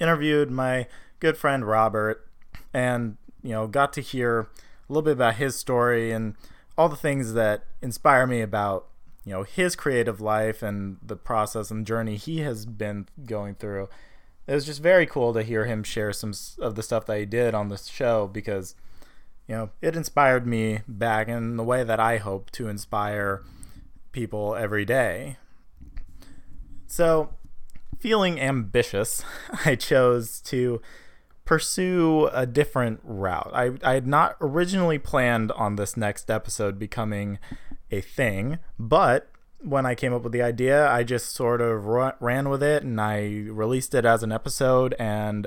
interviewed 0.00 0.50
my 0.50 0.86
good 1.20 1.36
friend 1.36 1.66
Robert 1.66 2.26
and, 2.72 3.16
you 3.42 3.50
know, 3.50 3.66
got 3.66 3.92
to 3.94 4.00
hear 4.00 4.40
a 4.40 4.46
little 4.88 5.02
bit 5.02 5.12
about 5.12 5.34
his 5.34 5.56
story 5.56 6.10
and 6.10 6.36
all 6.78 6.88
the 6.88 6.96
things 6.96 7.34
that 7.34 7.64
inspire 7.82 8.26
me 8.26 8.40
about 8.40 8.86
you 9.24 9.32
know 9.32 9.42
his 9.42 9.76
creative 9.76 10.20
life 10.20 10.62
and 10.62 10.98
the 11.02 11.16
process 11.16 11.70
and 11.70 11.86
journey 11.86 12.16
he 12.16 12.40
has 12.40 12.66
been 12.66 13.06
going 13.24 13.54
through 13.54 13.88
it 14.46 14.54
was 14.54 14.66
just 14.66 14.82
very 14.82 15.06
cool 15.06 15.32
to 15.32 15.42
hear 15.42 15.66
him 15.66 15.84
share 15.84 16.12
some 16.12 16.32
of 16.58 16.74
the 16.74 16.82
stuff 16.82 17.06
that 17.06 17.18
he 17.18 17.24
did 17.24 17.54
on 17.54 17.68
the 17.68 17.76
show 17.76 18.26
because 18.26 18.74
you 19.46 19.54
know 19.54 19.70
it 19.80 19.94
inspired 19.94 20.46
me 20.46 20.80
back 20.88 21.28
in 21.28 21.56
the 21.56 21.64
way 21.64 21.84
that 21.84 22.00
i 22.00 22.16
hope 22.16 22.50
to 22.50 22.68
inspire 22.68 23.42
people 24.12 24.54
every 24.54 24.84
day. 24.84 25.38
So 26.86 27.34
feeling 27.98 28.40
ambitious 28.40 29.24
i 29.64 29.74
chose 29.74 30.40
to 30.40 30.80
pursue 31.44 32.28
a 32.32 32.46
different 32.46 33.00
route. 33.02 33.50
I, 33.52 33.72
I 33.82 33.94
had 33.94 34.06
not 34.06 34.36
originally 34.40 34.98
planned 34.98 35.50
on 35.52 35.74
this 35.74 35.96
next 35.96 36.30
episode 36.30 36.78
becoming 36.78 37.40
a 37.92 38.00
thing. 38.00 38.58
But 38.78 39.28
when 39.60 39.86
I 39.86 39.94
came 39.94 40.12
up 40.12 40.22
with 40.22 40.32
the 40.32 40.42
idea, 40.42 40.90
I 40.90 41.04
just 41.04 41.32
sort 41.32 41.60
of 41.60 41.84
ran 41.84 42.48
with 42.48 42.62
it 42.62 42.82
and 42.82 43.00
I 43.00 43.44
released 43.48 43.94
it 43.94 44.04
as 44.04 44.24
an 44.24 44.32
episode 44.32 44.96
and 44.98 45.46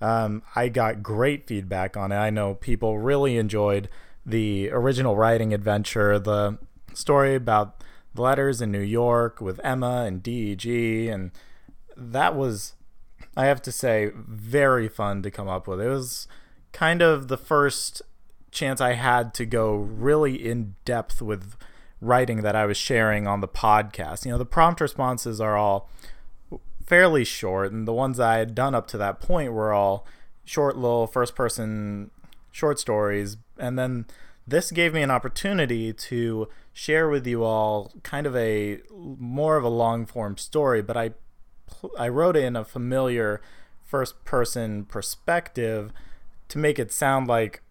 um, 0.00 0.42
I 0.54 0.68
got 0.68 1.02
great 1.02 1.48
feedback 1.48 1.96
on 1.96 2.12
it. 2.12 2.16
I 2.16 2.30
know 2.30 2.54
people 2.54 2.98
really 2.98 3.36
enjoyed 3.36 3.88
the 4.24 4.70
original 4.70 5.16
writing 5.16 5.52
adventure, 5.52 6.18
the 6.18 6.58
story 6.94 7.34
about 7.34 7.82
the 8.14 8.22
letters 8.22 8.60
in 8.60 8.70
New 8.70 8.80
York 8.80 9.40
with 9.40 9.60
Emma 9.64 10.04
and 10.06 10.22
DEG, 10.22 10.66
and 11.08 11.32
that 11.96 12.36
was, 12.36 12.74
I 13.36 13.46
have 13.46 13.62
to 13.62 13.72
say, 13.72 14.12
very 14.14 14.88
fun 14.88 15.22
to 15.22 15.30
come 15.30 15.48
up 15.48 15.66
with. 15.66 15.80
It 15.80 15.88
was 15.88 16.28
kind 16.72 17.02
of 17.02 17.28
the 17.28 17.38
first 17.38 18.02
chance 18.50 18.80
I 18.80 18.94
had 18.94 19.34
to 19.34 19.46
go 19.46 19.74
really 19.74 20.34
in 20.48 20.74
depth 20.84 21.20
with 21.22 21.56
writing 22.00 22.42
that 22.42 22.56
I 22.56 22.66
was 22.66 22.76
sharing 22.76 23.26
on 23.26 23.40
the 23.40 23.48
podcast. 23.48 24.24
You 24.24 24.32
know, 24.32 24.38
the 24.38 24.46
prompt 24.46 24.80
responses 24.80 25.40
are 25.40 25.56
all 25.56 25.90
fairly 26.84 27.24
short, 27.24 27.72
and 27.72 27.86
the 27.86 27.92
ones 27.92 28.18
I 28.18 28.38
had 28.38 28.54
done 28.54 28.74
up 28.74 28.86
to 28.88 28.98
that 28.98 29.20
point 29.20 29.52
were 29.52 29.72
all 29.72 30.06
short 30.44 30.76
little 30.76 31.06
first 31.06 31.34
person 31.34 32.10
short 32.50 32.80
stories. 32.80 33.36
And 33.58 33.78
then 33.78 34.06
this 34.46 34.70
gave 34.70 34.94
me 34.94 35.02
an 35.02 35.10
opportunity 35.10 35.92
to 35.92 36.48
share 36.72 37.08
with 37.08 37.26
you 37.26 37.44
all 37.44 37.92
kind 38.02 38.26
of 38.26 38.34
a 38.34 38.80
more 38.90 39.56
of 39.56 39.64
a 39.64 39.68
long 39.68 40.06
form 40.06 40.38
story, 40.38 40.80
but 40.80 40.96
I 40.96 41.10
I 41.98 42.08
wrote 42.08 42.36
it 42.36 42.44
in 42.44 42.56
a 42.56 42.64
familiar 42.64 43.42
first 43.84 44.24
person 44.24 44.84
perspective 44.84 45.92
to 46.48 46.58
make 46.58 46.78
it 46.78 46.92
sound 46.92 47.26
like 47.26 47.62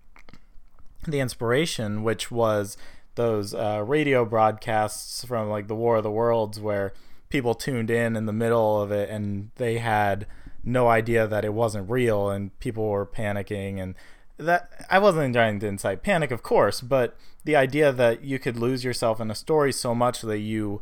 the 1.11 1.19
inspiration, 1.19 2.03
which 2.03 2.31
was 2.31 2.77
those 3.15 3.53
uh, 3.53 3.83
radio 3.85 4.25
broadcasts 4.25 5.25
from 5.25 5.49
like 5.49 5.67
the 5.67 5.75
War 5.75 5.97
of 5.97 6.03
the 6.03 6.11
Worlds 6.11 6.59
where 6.59 6.93
people 7.29 7.55
tuned 7.55 7.89
in 7.89 8.15
in 8.15 8.25
the 8.25 8.33
middle 8.33 8.81
of 8.81 8.91
it 8.91 9.09
and 9.09 9.49
they 9.55 9.79
had 9.79 10.27
no 10.63 10.87
idea 10.87 11.27
that 11.27 11.43
it 11.43 11.53
wasn't 11.53 11.89
real 11.89 12.29
and 12.29 12.57
people 12.59 12.87
were 12.87 13.05
panicking 13.05 13.81
and 13.81 13.95
that 14.37 14.69
I 14.89 14.99
wasn't 14.99 15.33
trying 15.33 15.59
to 15.61 15.67
incite 15.67 16.03
panic, 16.03 16.29
of 16.29 16.43
course, 16.43 16.81
but 16.81 17.17
the 17.43 17.55
idea 17.55 17.91
that 17.91 18.23
you 18.23 18.37
could 18.37 18.57
lose 18.57 18.83
yourself 18.83 19.19
in 19.19 19.31
a 19.31 19.35
story 19.35 19.71
so 19.71 19.95
much 19.95 20.21
that 20.21 20.39
you 20.39 20.81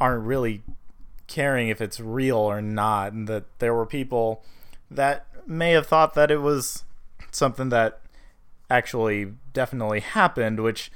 aren't 0.00 0.24
really 0.24 0.62
caring 1.26 1.68
if 1.68 1.80
it's 1.80 1.98
real 1.98 2.36
or 2.36 2.62
not, 2.62 3.12
and 3.12 3.26
that 3.28 3.44
there 3.58 3.74
were 3.74 3.86
people 3.86 4.44
that 4.90 5.26
may 5.46 5.70
have 5.72 5.86
thought 5.86 6.14
that 6.14 6.30
it 6.30 6.38
was 6.38 6.84
something 7.30 7.70
that 7.70 8.00
actually 8.70 9.32
definitely 9.52 10.00
happened, 10.00 10.60
which 10.60 10.90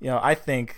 you 0.00 0.08
know 0.08 0.20
I 0.22 0.34
think 0.34 0.76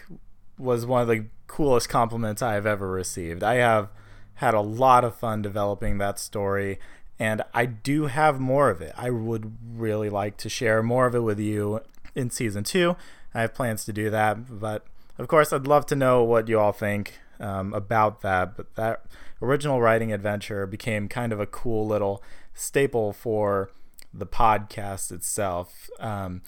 was 0.58 0.86
one 0.86 1.02
of 1.02 1.08
the 1.08 1.26
coolest 1.46 1.88
compliments 1.88 2.42
I 2.42 2.54
have 2.54 2.66
ever 2.66 2.90
received. 2.90 3.42
I 3.42 3.54
have 3.54 3.88
had 4.34 4.54
a 4.54 4.60
lot 4.60 5.04
of 5.04 5.14
fun 5.14 5.42
developing 5.42 5.98
that 5.98 6.18
story 6.18 6.78
and 7.18 7.42
I 7.52 7.66
do 7.66 8.06
have 8.06 8.40
more 8.40 8.70
of 8.70 8.80
it. 8.80 8.92
I 8.96 9.10
would 9.10 9.56
really 9.76 10.10
like 10.10 10.36
to 10.38 10.48
share 10.48 10.82
more 10.82 11.06
of 11.06 11.14
it 11.14 11.20
with 11.20 11.38
you 11.38 11.80
in 12.14 12.30
season 12.30 12.64
two. 12.64 12.96
I 13.32 13.42
have 13.42 13.54
plans 13.54 13.84
to 13.84 13.92
do 13.92 14.10
that, 14.10 14.60
but 14.60 14.84
of 15.18 15.28
course, 15.28 15.52
I'd 15.52 15.66
love 15.66 15.86
to 15.86 15.96
know 15.96 16.24
what 16.24 16.48
you 16.48 16.58
all 16.58 16.72
think 16.72 17.20
um, 17.38 17.72
about 17.72 18.22
that. 18.22 18.56
But 18.56 18.74
that 18.74 19.04
original 19.40 19.80
writing 19.80 20.12
adventure 20.12 20.66
became 20.66 21.08
kind 21.08 21.32
of 21.32 21.38
a 21.38 21.46
cool 21.46 21.86
little 21.86 22.22
staple 22.52 23.12
for 23.12 23.70
the 24.12 24.26
podcast 24.26 25.12
itself. 25.12 25.88
Um, 26.00 26.42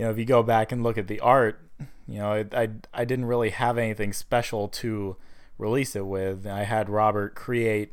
you 0.00 0.06
know, 0.06 0.12
if 0.12 0.16
you 0.16 0.24
go 0.24 0.42
back 0.42 0.72
and 0.72 0.82
look 0.82 0.96
at 0.96 1.08
the 1.08 1.20
art, 1.20 1.60
you 2.08 2.20
know, 2.20 2.32
I, 2.32 2.46
I, 2.54 2.68
I 2.94 3.04
didn't 3.04 3.26
really 3.26 3.50
have 3.50 3.76
anything 3.76 4.14
special 4.14 4.66
to 4.68 5.18
release 5.58 5.94
it 5.94 6.06
with. 6.06 6.46
I 6.46 6.62
had 6.62 6.88
Robert 6.88 7.34
create 7.34 7.92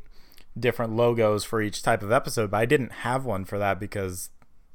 different 0.58 0.96
logos 0.96 1.44
for 1.44 1.60
each 1.60 1.82
type 1.82 2.02
of 2.02 2.10
episode, 2.10 2.50
but 2.50 2.56
I 2.56 2.64
didn't 2.64 2.92
have 2.92 3.26
one 3.26 3.44
for 3.44 3.58
that 3.58 3.78
because 3.78 4.30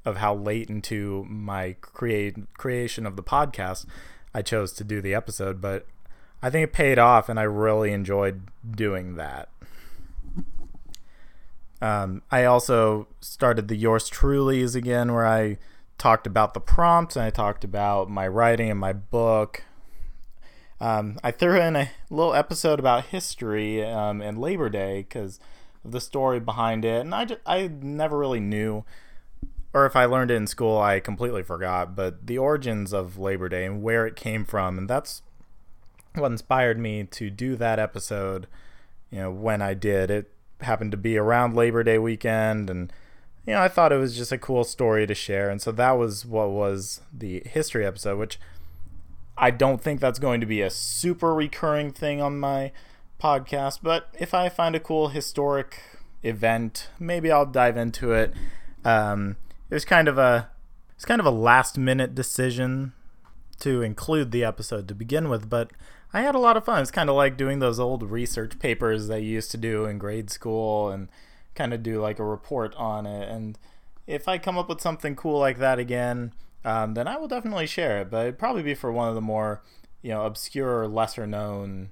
of 0.06 0.18
how 0.18 0.36
late 0.36 0.70
into 0.70 1.26
my 1.28 1.76
create 1.82 2.36
creation 2.54 3.08
of 3.08 3.16
the 3.16 3.24
podcast 3.24 3.88
I 4.32 4.44
chose 4.44 4.72
to 4.74 4.84
do 4.84 5.02
the 5.02 5.16
episode, 5.16 5.60
but 5.60 5.88
I 6.40 6.52
think 6.52 6.66
it 6.66 6.72
paid 6.72 7.00
off 7.00 7.30
and 7.30 7.40
I 7.40 7.44
really 7.44 7.94
enjoyed 7.94 8.44
doing 8.70 9.16
that. 9.16 9.50
Um, 11.82 12.22
I 12.30 12.46
also 12.46 13.08
started 13.22 13.70
the 13.70 13.76
Yours 13.76 14.08
Truly's 14.08 14.76
again, 14.76 15.12
where 15.12 15.26
I 15.26 15.58
talked 16.04 16.28
about 16.28 16.54
the 16.54 16.60
prompts 16.60 17.16
and 17.16 17.24
I 17.24 17.30
talked 17.30 17.64
about 17.64 18.10
my 18.10 18.28
writing 18.28 18.70
and 18.70 18.78
my 18.78 18.92
book. 18.92 19.64
Um, 20.82 21.18
I 21.24 21.32
threw 21.32 21.58
in 21.62 21.78
a 21.78 21.92
little 22.10 22.34
episode 22.34 22.78
about 22.78 23.06
history 23.06 23.82
um, 23.82 24.22
and 24.22 24.38
Labor 24.38 24.68
Day 24.68 25.04
because 25.04 25.40
of 25.86 25.94
the 25.94 26.02
story 26.02 26.42
behind 26.42 26.84
it, 26.84 27.00
and 27.00 27.16
I 27.16 27.24
just, 27.24 27.40
I 27.46 27.72
never 27.82 28.18
really 28.18 28.42
knew, 28.42 28.84
or 29.74 29.86
if 29.86 29.96
I 29.96 30.04
learned 30.04 30.30
it 30.30 30.36
in 30.36 30.46
school, 30.46 30.78
I 30.78 31.00
completely 31.00 31.42
forgot. 31.42 31.96
But 31.96 32.28
the 32.28 32.38
origins 32.38 32.92
of 32.94 33.18
Labor 33.18 33.48
Day 33.48 33.66
and 33.66 33.82
where 33.82 34.06
it 34.06 34.18
came 34.18 34.44
from, 34.44 34.78
and 34.78 34.90
that's 34.90 35.22
what 36.16 36.34
inspired 36.34 36.80
me 36.80 37.06
to 37.06 37.30
do 37.30 37.56
that 37.56 37.80
episode. 37.80 38.48
You 39.10 39.20
know, 39.20 39.32
when 39.32 39.62
I 39.62 39.74
did, 39.74 40.12
it 40.12 40.32
happened 40.60 40.92
to 40.92 40.98
be 40.98 41.18
around 41.18 41.56
Labor 41.56 41.82
Day 41.82 41.98
weekend, 41.98 42.70
and 42.70 42.92
you 43.46 43.54
know, 43.54 43.62
I 43.62 43.68
thought 43.68 43.92
it 43.92 43.98
was 43.98 44.16
just 44.16 44.32
a 44.32 44.38
cool 44.38 44.64
story 44.64 45.06
to 45.06 45.16
share, 45.16 45.50
and 45.50 45.62
so 45.62 45.72
that 45.74 45.92
was 45.92 46.26
what 46.26 46.50
was 46.50 47.02
the 47.12 47.44
history 47.46 47.86
episode, 47.86 48.18
which 48.18 48.40
I 49.38 49.52
don't 49.52 49.82
think 49.82 50.00
that's 50.00 50.20
going 50.20 50.40
to 50.42 50.46
be 50.46 50.62
a 50.62 50.70
super 50.70 51.34
recurring 51.34 51.92
thing 51.92 52.22
on 52.22 52.40
my 52.40 52.72
podcast, 53.22 53.80
but 53.82 54.10
if 54.20 54.34
I 54.34 54.50
find 54.50 54.76
a 54.76 54.80
cool 54.80 55.10
historic 55.10 55.80
event, 56.24 56.90
maybe 57.00 57.32
I'll 57.32 57.46
dive 57.46 57.78
into 57.78 58.14
it. 58.14 58.34
Um, 58.86 59.38
it 59.70 59.74
was 59.74 59.86
kind 59.86 60.08
of 60.08 60.18
a 60.18 60.50
it's 60.96 61.06
kind 61.06 61.20
of 61.20 61.26
a 61.26 61.32
last 61.32 61.78
minute 61.78 62.14
decision 62.14 62.94
to 63.60 63.82
include 63.82 64.32
the 64.32 64.44
episode 64.44 64.88
to 64.88 64.96
begin 64.96 65.30
with, 65.30 65.50
but 65.50 65.72
I 66.14 66.22
had 66.22 66.36
a 66.36 66.40
lot 66.40 66.58
of 66.58 66.66
fun. 66.66 66.82
It's 66.82 66.92
kind 66.92 67.10
of 67.10 67.16
like 67.16 67.38
doing 67.38 67.60
those 67.60 67.80
old 67.80 68.04
research 68.04 68.60
papers 68.60 69.08
that 69.08 69.22
you 69.22 69.30
used 69.30 69.52
to 69.52 69.58
do 69.58 69.86
in 69.86 69.98
grade 69.98 70.30
school 70.30 70.90
and 70.90 71.08
kind 71.56 71.74
of 71.74 71.84
do 71.84 72.02
like 72.02 72.20
a 72.20 72.26
report 72.26 72.76
on 72.76 73.06
it. 73.06 73.30
And 73.30 73.58
if 74.08 74.28
I 74.28 74.38
come 74.38 74.58
up 74.58 74.70
with 74.70 74.82
something 74.82 75.16
cool 75.16 75.40
like 75.40 75.60
that 75.60 75.80
again, 75.80 76.34
um, 76.66 76.94
then 76.94 77.08
I 77.08 77.18
will 77.18 77.28
definitely 77.28 77.68
share 77.68 78.02
it. 78.02 78.10
But 78.10 78.24
it'd 78.24 78.40
probably 78.40 78.64
be 78.64 78.76
for 78.76 78.92
one 78.92 79.10
of 79.10 79.16
the 79.16 79.22
more, 79.22 79.62
you 80.02 80.12
know, 80.12 80.26
obscure, 80.26 80.88
lesser 80.88 81.28
known 81.28 81.90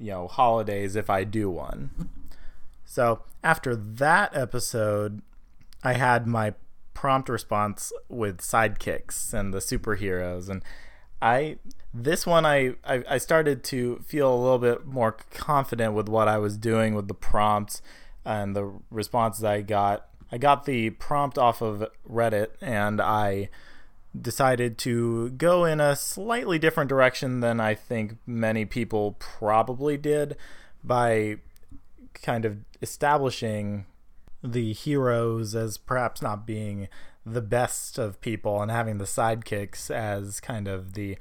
you 0.00 0.10
know 0.10 0.26
holidays 0.26 0.96
if 0.96 1.10
I 1.10 1.24
do 1.24 1.50
one. 1.50 2.08
So 2.84 3.20
after 3.44 3.76
that 3.76 4.34
episode, 4.34 5.22
I 5.84 5.92
had 5.92 6.26
my 6.26 6.54
prompt 6.94 7.28
response 7.28 7.92
with 8.08 8.38
sidekicks 8.38 9.32
and 9.32 9.54
the 9.54 9.58
superheroes, 9.58 10.48
and 10.48 10.64
I 11.22 11.58
this 11.92 12.26
one 12.26 12.46
I, 12.46 12.74
I, 12.84 13.04
I 13.08 13.18
started 13.18 13.62
to 13.64 14.02
feel 14.06 14.32
a 14.32 14.40
little 14.40 14.58
bit 14.58 14.86
more 14.86 15.16
confident 15.30 15.92
with 15.92 16.08
what 16.08 16.28
I 16.28 16.38
was 16.38 16.56
doing 16.56 16.94
with 16.94 17.08
the 17.08 17.14
prompts 17.14 17.82
and 18.24 18.54
the 18.54 18.72
responses 18.90 19.44
I 19.44 19.62
got. 19.62 20.06
I 20.32 20.38
got 20.38 20.64
the 20.64 20.90
prompt 20.90 21.38
off 21.38 21.60
of 21.60 21.88
Reddit 22.08 22.50
and 22.60 23.00
I 23.00 23.48
decided 24.18 24.78
to 24.78 25.30
go 25.30 25.64
in 25.64 25.80
a 25.80 25.94
slightly 25.96 26.58
different 26.58 26.88
direction 26.88 27.40
than 27.40 27.60
I 27.60 27.74
think 27.74 28.16
many 28.26 28.64
people 28.64 29.16
probably 29.18 29.96
did 29.96 30.36
by 30.82 31.36
kind 32.14 32.44
of 32.44 32.58
establishing 32.82 33.86
the 34.42 34.72
heroes 34.72 35.54
as 35.54 35.78
perhaps 35.78 36.22
not 36.22 36.46
being 36.46 36.88
the 37.24 37.42
best 37.42 37.98
of 37.98 38.20
people 38.20 38.62
and 38.62 38.70
having 38.70 38.98
the 38.98 39.04
sidekicks 39.04 39.90
as 39.90 40.40
kind 40.40 40.66
of 40.66 40.94
the 40.94 41.18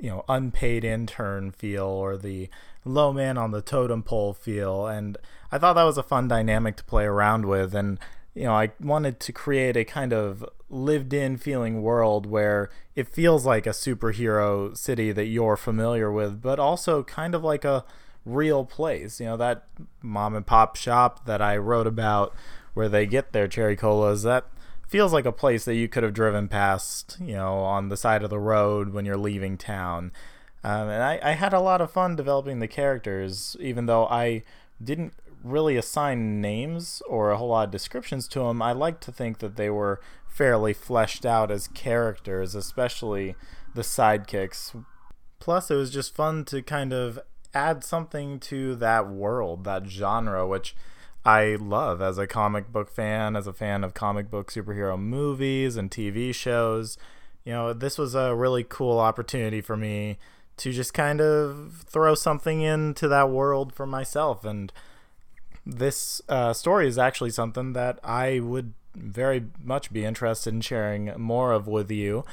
you 0.00 0.10
know 0.10 0.24
unpaid 0.28 0.84
intern 0.84 1.50
feel 1.50 1.84
or 1.84 2.16
the 2.16 2.48
low 2.84 3.12
man 3.12 3.36
on 3.36 3.50
the 3.50 3.62
totem 3.62 4.02
pole 4.02 4.32
feel 4.32 4.86
and 4.86 5.18
I 5.50 5.58
thought 5.58 5.74
that 5.74 5.84
was 5.84 5.98
a 5.98 6.02
fun 6.02 6.28
dynamic 6.28 6.76
to 6.76 6.84
play 6.84 7.04
around 7.04 7.46
with 7.46 7.74
and 7.74 7.98
you 8.36 8.44
know, 8.44 8.52
I 8.52 8.72
wanted 8.78 9.18
to 9.20 9.32
create 9.32 9.78
a 9.78 9.84
kind 9.84 10.12
of 10.12 10.44
lived 10.68 11.14
in 11.14 11.38
feeling 11.38 11.80
world 11.80 12.26
where 12.26 12.68
it 12.94 13.08
feels 13.08 13.46
like 13.46 13.66
a 13.66 13.70
superhero 13.70 14.76
city 14.76 15.10
that 15.10 15.24
you're 15.24 15.56
familiar 15.56 16.12
with, 16.12 16.42
but 16.42 16.58
also 16.58 17.02
kind 17.02 17.34
of 17.34 17.42
like 17.42 17.64
a 17.64 17.86
real 18.26 18.66
place. 18.66 19.20
You 19.20 19.26
know, 19.26 19.36
that 19.38 19.66
mom 20.02 20.34
and 20.34 20.46
pop 20.46 20.76
shop 20.76 21.24
that 21.24 21.40
I 21.40 21.56
wrote 21.56 21.86
about 21.86 22.34
where 22.74 22.90
they 22.90 23.06
get 23.06 23.32
their 23.32 23.48
cherry 23.48 23.74
colas, 23.74 24.22
that 24.24 24.44
feels 24.86 25.12
like 25.12 25.26
a 25.26 25.32
place 25.32 25.64
that 25.64 25.74
you 25.74 25.88
could 25.88 26.02
have 26.02 26.14
driven 26.14 26.48
past, 26.48 27.16
you 27.20 27.34
know, 27.34 27.58
on 27.58 27.88
the 27.88 27.96
side 27.96 28.22
of 28.22 28.30
the 28.30 28.38
road 28.38 28.92
when 28.92 29.04
you're 29.04 29.16
leaving 29.16 29.56
town. 29.56 30.12
Um, 30.62 30.88
and 30.88 31.02
I, 31.02 31.20
I 31.22 31.32
had 31.32 31.52
a 31.52 31.60
lot 31.60 31.80
of 31.80 31.90
fun 31.92 32.16
developing 32.16 32.58
the 32.58 32.68
characters, 32.68 33.56
even 33.60 33.86
though 33.86 34.06
I 34.06 34.42
didn't 34.82 35.14
really 35.42 35.76
assign 35.76 36.40
names 36.40 37.02
or 37.08 37.30
a 37.30 37.36
whole 37.36 37.48
lot 37.48 37.66
of 37.66 37.70
descriptions 37.70 38.26
to 38.28 38.40
them, 38.40 38.60
I 38.60 38.72
like 38.72 39.00
to 39.00 39.12
think 39.12 39.38
that 39.38 39.56
they 39.56 39.70
were 39.70 40.00
fairly 40.28 40.72
fleshed 40.72 41.24
out 41.24 41.50
as 41.50 41.68
characters, 41.68 42.54
especially 42.54 43.36
the 43.74 43.82
sidekicks. 43.82 44.84
Plus, 45.38 45.70
it 45.70 45.76
was 45.76 45.90
just 45.90 46.14
fun 46.14 46.44
to 46.46 46.62
kind 46.62 46.92
of 46.92 47.18
add 47.54 47.84
something 47.84 48.38
to 48.40 48.74
that 48.76 49.08
world, 49.08 49.64
that 49.64 49.86
genre, 49.86 50.46
which 50.46 50.74
I 51.26 51.56
love 51.56 52.00
as 52.00 52.18
a 52.18 52.26
comic 52.26 52.72
book 52.72 52.90
fan, 52.90 53.34
as 53.36 53.46
a 53.46 53.52
fan 53.52 53.82
of 53.82 53.94
comic 53.94 54.30
book 54.30 54.50
superhero 54.50 54.98
movies 54.98 55.76
and 55.76 55.90
TV 55.90 56.34
shows. 56.34 56.96
You 57.44 57.52
know, 57.52 57.72
this 57.72 57.98
was 57.98 58.14
a 58.14 58.34
really 58.34 58.64
cool 58.64 58.98
opportunity 58.98 59.60
for 59.60 59.76
me 59.76 60.18
to 60.58 60.72
just 60.72 60.94
kind 60.94 61.20
of 61.20 61.84
throw 61.86 62.14
something 62.14 62.60
into 62.60 63.08
that 63.08 63.28
world 63.30 63.74
for 63.74 63.86
myself 63.86 64.44
and 64.44 64.72
this 65.66 66.22
uh, 66.28 66.52
story 66.52 66.86
is 66.86 66.96
actually 66.96 67.30
something 67.30 67.72
that 67.72 67.98
I 68.04 68.38
would 68.38 68.72
very 68.94 69.46
much 69.62 69.92
be 69.92 70.04
interested 70.04 70.54
in 70.54 70.60
sharing 70.60 71.12
more 71.18 71.52
of 71.52 71.66
with 71.66 71.90
you. 71.90 72.24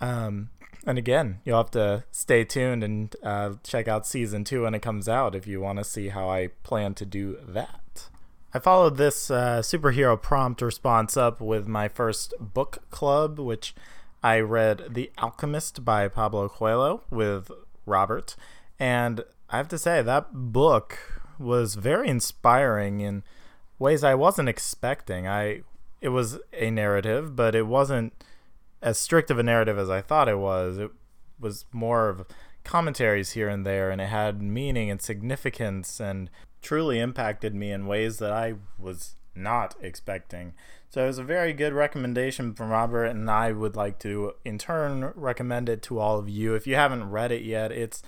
Um, 0.00 0.50
and 0.84 0.98
again, 0.98 1.38
you'll 1.44 1.58
have 1.58 1.70
to 1.72 2.04
stay 2.10 2.44
tuned 2.44 2.82
and 2.82 3.14
uh, 3.22 3.54
check 3.62 3.86
out 3.86 4.06
season 4.06 4.42
two 4.42 4.62
when 4.62 4.74
it 4.74 4.82
comes 4.82 5.08
out 5.08 5.36
if 5.36 5.46
you 5.46 5.60
want 5.60 5.78
to 5.78 5.84
see 5.84 6.08
how 6.08 6.28
I 6.28 6.48
plan 6.64 6.94
to 6.94 7.06
do 7.06 7.38
that. 7.46 7.80
I 8.52 8.58
followed 8.58 8.96
this 8.96 9.30
uh, 9.30 9.60
superhero 9.60 10.20
prompt 10.20 10.60
response 10.60 11.16
up 11.16 11.40
with 11.40 11.68
my 11.68 11.88
first 11.88 12.34
book 12.40 12.78
club, 12.90 13.38
which 13.38 13.74
I 14.24 14.40
read 14.40 14.94
The 14.94 15.12
Alchemist 15.18 15.84
by 15.84 16.08
Pablo 16.08 16.48
Coelho 16.48 17.02
with 17.10 17.50
Robert. 17.86 18.34
And 18.78 19.22
I 19.48 19.56
have 19.56 19.68
to 19.68 19.78
say, 19.78 20.02
that 20.02 20.28
book 20.32 21.22
was 21.38 21.76
very 21.76 22.08
inspiring 22.08 23.00
in 23.00 23.22
ways 23.78 24.02
I 24.02 24.14
wasn't 24.14 24.48
expecting. 24.48 25.28
I 25.28 25.62
it 26.00 26.08
was 26.08 26.38
a 26.52 26.70
narrative, 26.70 27.36
but 27.36 27.54
it 27.54 27.66
wasn't 27.66 28.24
as 28.82 28.98
strict 28.98 29.30
of 29.30 29.38
a 29.38 29.42
narrative 29.42 29.78
as 29.78 29.90
I 29.90 30.00
thought 30.00 30.28
it 30.28 30.38
was. 30.38 30.78
It 30.78 30.90
was 31.38 31.66
more 31.72 32.08
of 32.08 32.26
commentaries 32.64 33.32
here 33.32 33.48
and 33.48 33.66
there, 33.66 33.90
and 33.90 34.00
it 34.00 34.08
had 34.08 34.42
meaning 34.42 34.90
and 34.90 35.00
significance 35.00 36.00
and 36.00 36.30
truly 36.62 37.00
impacted 37.00 37.54
me 37.54 37.72
in 37.72 37.86
ways 37.86 38.18
that 38.18 38.32
I 38.32 38.54
was 38.78 39.14
not 39.34 39.74
expecting. 39.80 40.52
So 40.90 41.04
it 41.04 41.06
was 41.06 41.18
a 41.18 41.24
very 41.24 41.52
good 41.52 41.72
recommendation 41.72 42.52
from 42.52 42.70
Robert, 42.70 43.04
and 43.04 43.30
I 43.30 43.52
would 43.52 43.76
like 43.76 43.98
to, 44.00 44.34
in 44.44 44.58
turn, 44.58 45.12
recommend 45.14 45.68
it 45.68 45.82
to 45.82 46.00
all 46.00 46.18
of 46.18 46.28
you. 46.28 46.54
If 46.54 46.66
you 46.66 46.74
haven't 46.74 47.10
read 47.10 47.30
it 47.30 47.42
yet, 47.42 47.70
it's 47.70 48.02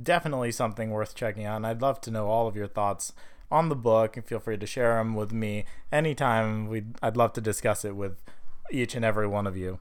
definitely 0.00 0.52
something 0.52 0.90
worth 0.90 1.14
checking 1.14 1.46
out, 1.46 1.56
and 1.56 1.66
I'd 1.66 1.80
love 1.80 2.00
to 2.02 2.10
know 2.10 2.28
all 2.28 2.46
of 2.46 2.56
your 2.56 2.66
thoughts 2.66 3.12
on 3.50 3.70
the 3.70 3.74
book. 3.74 4.16
And 4.16 4.26
feel 4.26 4.38
free 4.38 4.58
to 4.58 4.66
share 4.66 4.96
them 4.98 5.14
with 5.14 5.32
me 5.32 5.64
anytime. 5.90 6.68
we 6.68 6.84
I'd 7.02 7.16
love 7.16 7.32
to 7.34 7.40
discuss 7.40 7.84
it 7.84 7.96
with 7.96 8.22
each 8.70 8.94
and 8.94 9.04
every 9.04 9.26
one 9.26 9.46
of 9.46 9.56
you. 9.56 9.78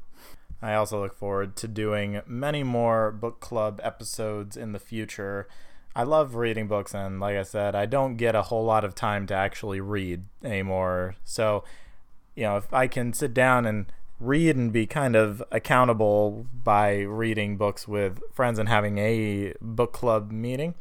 I 0.61 0.73
also 0.73 1.01
look 1.01 1.17
forward 1.17 1.55
to 1.57 1.67
doing 1.67 2.21
many 2.25 2.63
more 2.63 3.11
book 3.11 3.39
club 3.39 3.79
episodes 3.83 4.57
in 4.57 4.71
the 4.71 4.79
future. 4.79 5.47
I 5.95 6.03
love 6.03 6.35
reading 6.35 6.67
books, 6.67 6.93
and 6.93 7.19
like 7.19 7.37
I 7.37 7.43
said, 7.43 7.75
I 7.75 7.85
don't 7.85 8.17
get 8.17 8.35
a 8.35 8.43
whole 8.43 8.65
lot 8.65 8.83
of 8.83 8.95
time 8.95 9.27
to 9.27 9.33
actually 9.33 9.79
read 9.79 10.23
anymore. 10.43 11.15
So, 11.23 11.63
you 12.35 12.43
know, 12.43 12.57
if 12.57 12.73
I 12.73 12.87
can 12.87 13.13
sit 13.13 13.33
down 13.33 13.65
and 13.65 13.91
read 14.19 14.55
and 14.55 14.71
be 14.73 14.87
kind 14.87 15.15
of 15.15 15.43
accountable 15.51 16.47
by 16.53 17.01
reading 17.01 17.57
books 17.57 17.87
with 17.87 18.19
friends 18.33 18.59
and 18.59 18.67
having 18.67 18.97
a 18.97 19.53
book 19.61 19.93
club 19.93 20.31
meeting, 20.31 20.75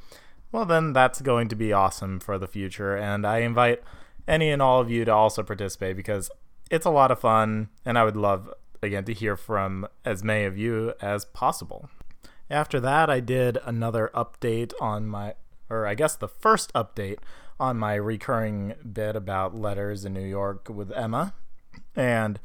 well, 0.50 0.64
then 0.64 0.93
that's 0.93 1.21
going 1.21 1.49
to 1.49 1.57
be 1.57 1.73
awesome 1.73 2.21
for 2.21 2.38
the 2.38 2.47
future. 2.47 2.97
And 2.97 3.26
I 3.26 3.38
invite 3.38 3.83
any 4.26 4.50
and 4.50 4.62
all 4.62 4.81
of 4.81 4.90
you 4.90 5.04
to 5.04 5.12
also 5.12 5.43
participate 5.43 5.97
because 5.97 6.31
it's 6.71 6.87
a 6.87 6.90
lot 6.90 7.11
of 7.11 7.21
fun, 7.21 7.69
and 7.85 7.99
I 7.99 8.04
would 8.04 8.16
love 8.16 8.52
again 8.85 9.05
to 9.05 9.12
hear 9.12 9.37
from 9.37 9.88
as 10.05 10.23
many 10.23 10.45
of 10.45 10.57
you 10.57 10.95
as 11.00 11.25
possible. 11.25 11.88
After 12.50 12.79
that, 12.81 13.09
I 13.09 13.21
did 13.21 13.59
another 13.64 14.11
update 14.14 14.73
on 14.81 15.07
my, 15.07 15.35
or 15.71 15.87
I 15.87 15.95
guess 15.95 16.14
the 16.17 16.29
first 16.29 16.73
update 16.75 17.19
on 17.59 17.79
my 17.79 17.95
recurring 17.95 18.75
bit 18.93 19.17
about 19.17 19.55
letters 19.55 20.05
in 20.05 20.12
New 20.12 20.26
York 20.26 20.69
with 20.69 20.93
Emma. 20.93 21.35
And 21.97 22.38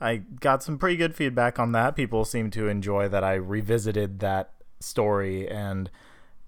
I 0.00 0.16
got 0.16 0.62
some 0.62 0.78
pretty 0.78 0.96
good 0.96 1.14
feedback 1.14 1.58
on 1.58 1.72
that. 1.72 1.96
People 1.96 2.24
seem 2.24 2.50
to 2.52 2.68
enjoy 2.68 3.08
that 3.08 3.24
I 3.24 3.34
revisited 3.34 4.20
that 4.20 4.52
story. 4.80 5.48
And 5.48 5.90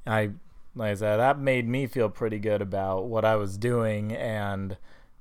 I, 0.07 0.31
like 0.75 0.93
I 0.93 0.95
said, 0.95 1.17
that 1.17 1.39
made 1.39 1.69
me 1.69 1.87
feel 1.87 2.09
pretty 2.09 2.39
good 2.39 2.63
about 2.63 3.07
what 3.07 3.25
I 3.25 3.37
was 3.37 3.59
doing. 3.59 4.13
And 4.13 4.77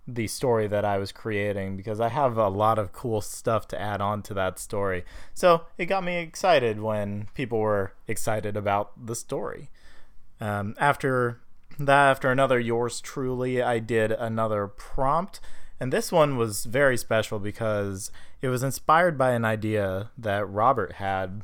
the 0.07 0.27
story 0.27 0.67
that 0.67 0.85
I 0.85 0.97
was 0.97 1.11
creating 1.11 1.75
because 1.75 1.99
I 1.99 2.07
have 2.07 2.37
a 2.37 2.47
lot 2.47 2.79
of 2.79 2.93
cool 2.93 3.19
stuff 3.19 3.67
to 3.69 3.81
add 3.81 3.99
on 3.99 4.21
to 4.23 4.33
that 4.35 4.57
story. 4.57 5.03
So 5.33 5.63
it 5.77 5.87
got 5.87 6.03
me 6.03 6.17
excited 6.17 6.79
when 6.79 7.27
people 7.33 7.59
were 7.59 7.93
excited 8.07 8.55
about 8.55 9.05
the 9.05 9.15
story. 9.15 9.69
Um, 10.39 10.75
after 10.79 11.41
that, 11.77 12.09
after 12.09 12.31
another 12.31 12.59
yours 12.59 13.01
truly, 13.01 13.61
I 13.61 13.79
did 13.79 14.11
another 14.11 14.67
prompt. 14.67 15.41
And 15.79 15.91
this 15.91 16.11
one 16.11 16.37
was 16.37 16.65
very 16.65 16.97
special 16.97 17.37
because 17.37 18.11
it 18.41 18.47
was 18.47 18.63
inspired 18.63 19.17
by 19.17 19.31
an 19.31 19.45
idea 19.45 20.09
that 20.17 20.49
Robert 20.49 20.93
had. 20.93 21.43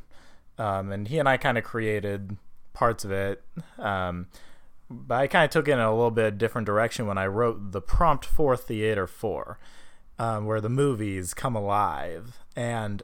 Um, 0.57 0.91
and 0.91 1.07
he 1.07 1.19
and 1.19 1.27
I 1.27 1.37
kind 1.37 1.57
of 1.57 1.63
created 1.63 2.37
parts 2.73 3.03
of 3.03 3.11
it. 3.11 3.43
Um, 3.77 4.27
but 4.89 5.15
I 5.15 5.27
kind 5.27 5.45
of 5.45 5.51
took 5.51 5.67
it 5.67 5.71
in 5.71 5.79
a 5.79 5.93
little 5.93 6.11
bit 6.11 6.37
different 6.37 6.65
direction 6.65 7.07
when 7.07 7.17
I 7.17 7.27
wrote 7.27 7.71
the 7.71 7.81
prompt 7.81 8.25
for 8.25 8.55
Theater 8.55 9.07
4, 9.07 9.59
um, 10.19 10.45
where 10.45 10.61
the 10.61 10.69
movies 10.69 11.33
come 11.33 11.55
alive. 11.55 12.39
And 12.55 13.03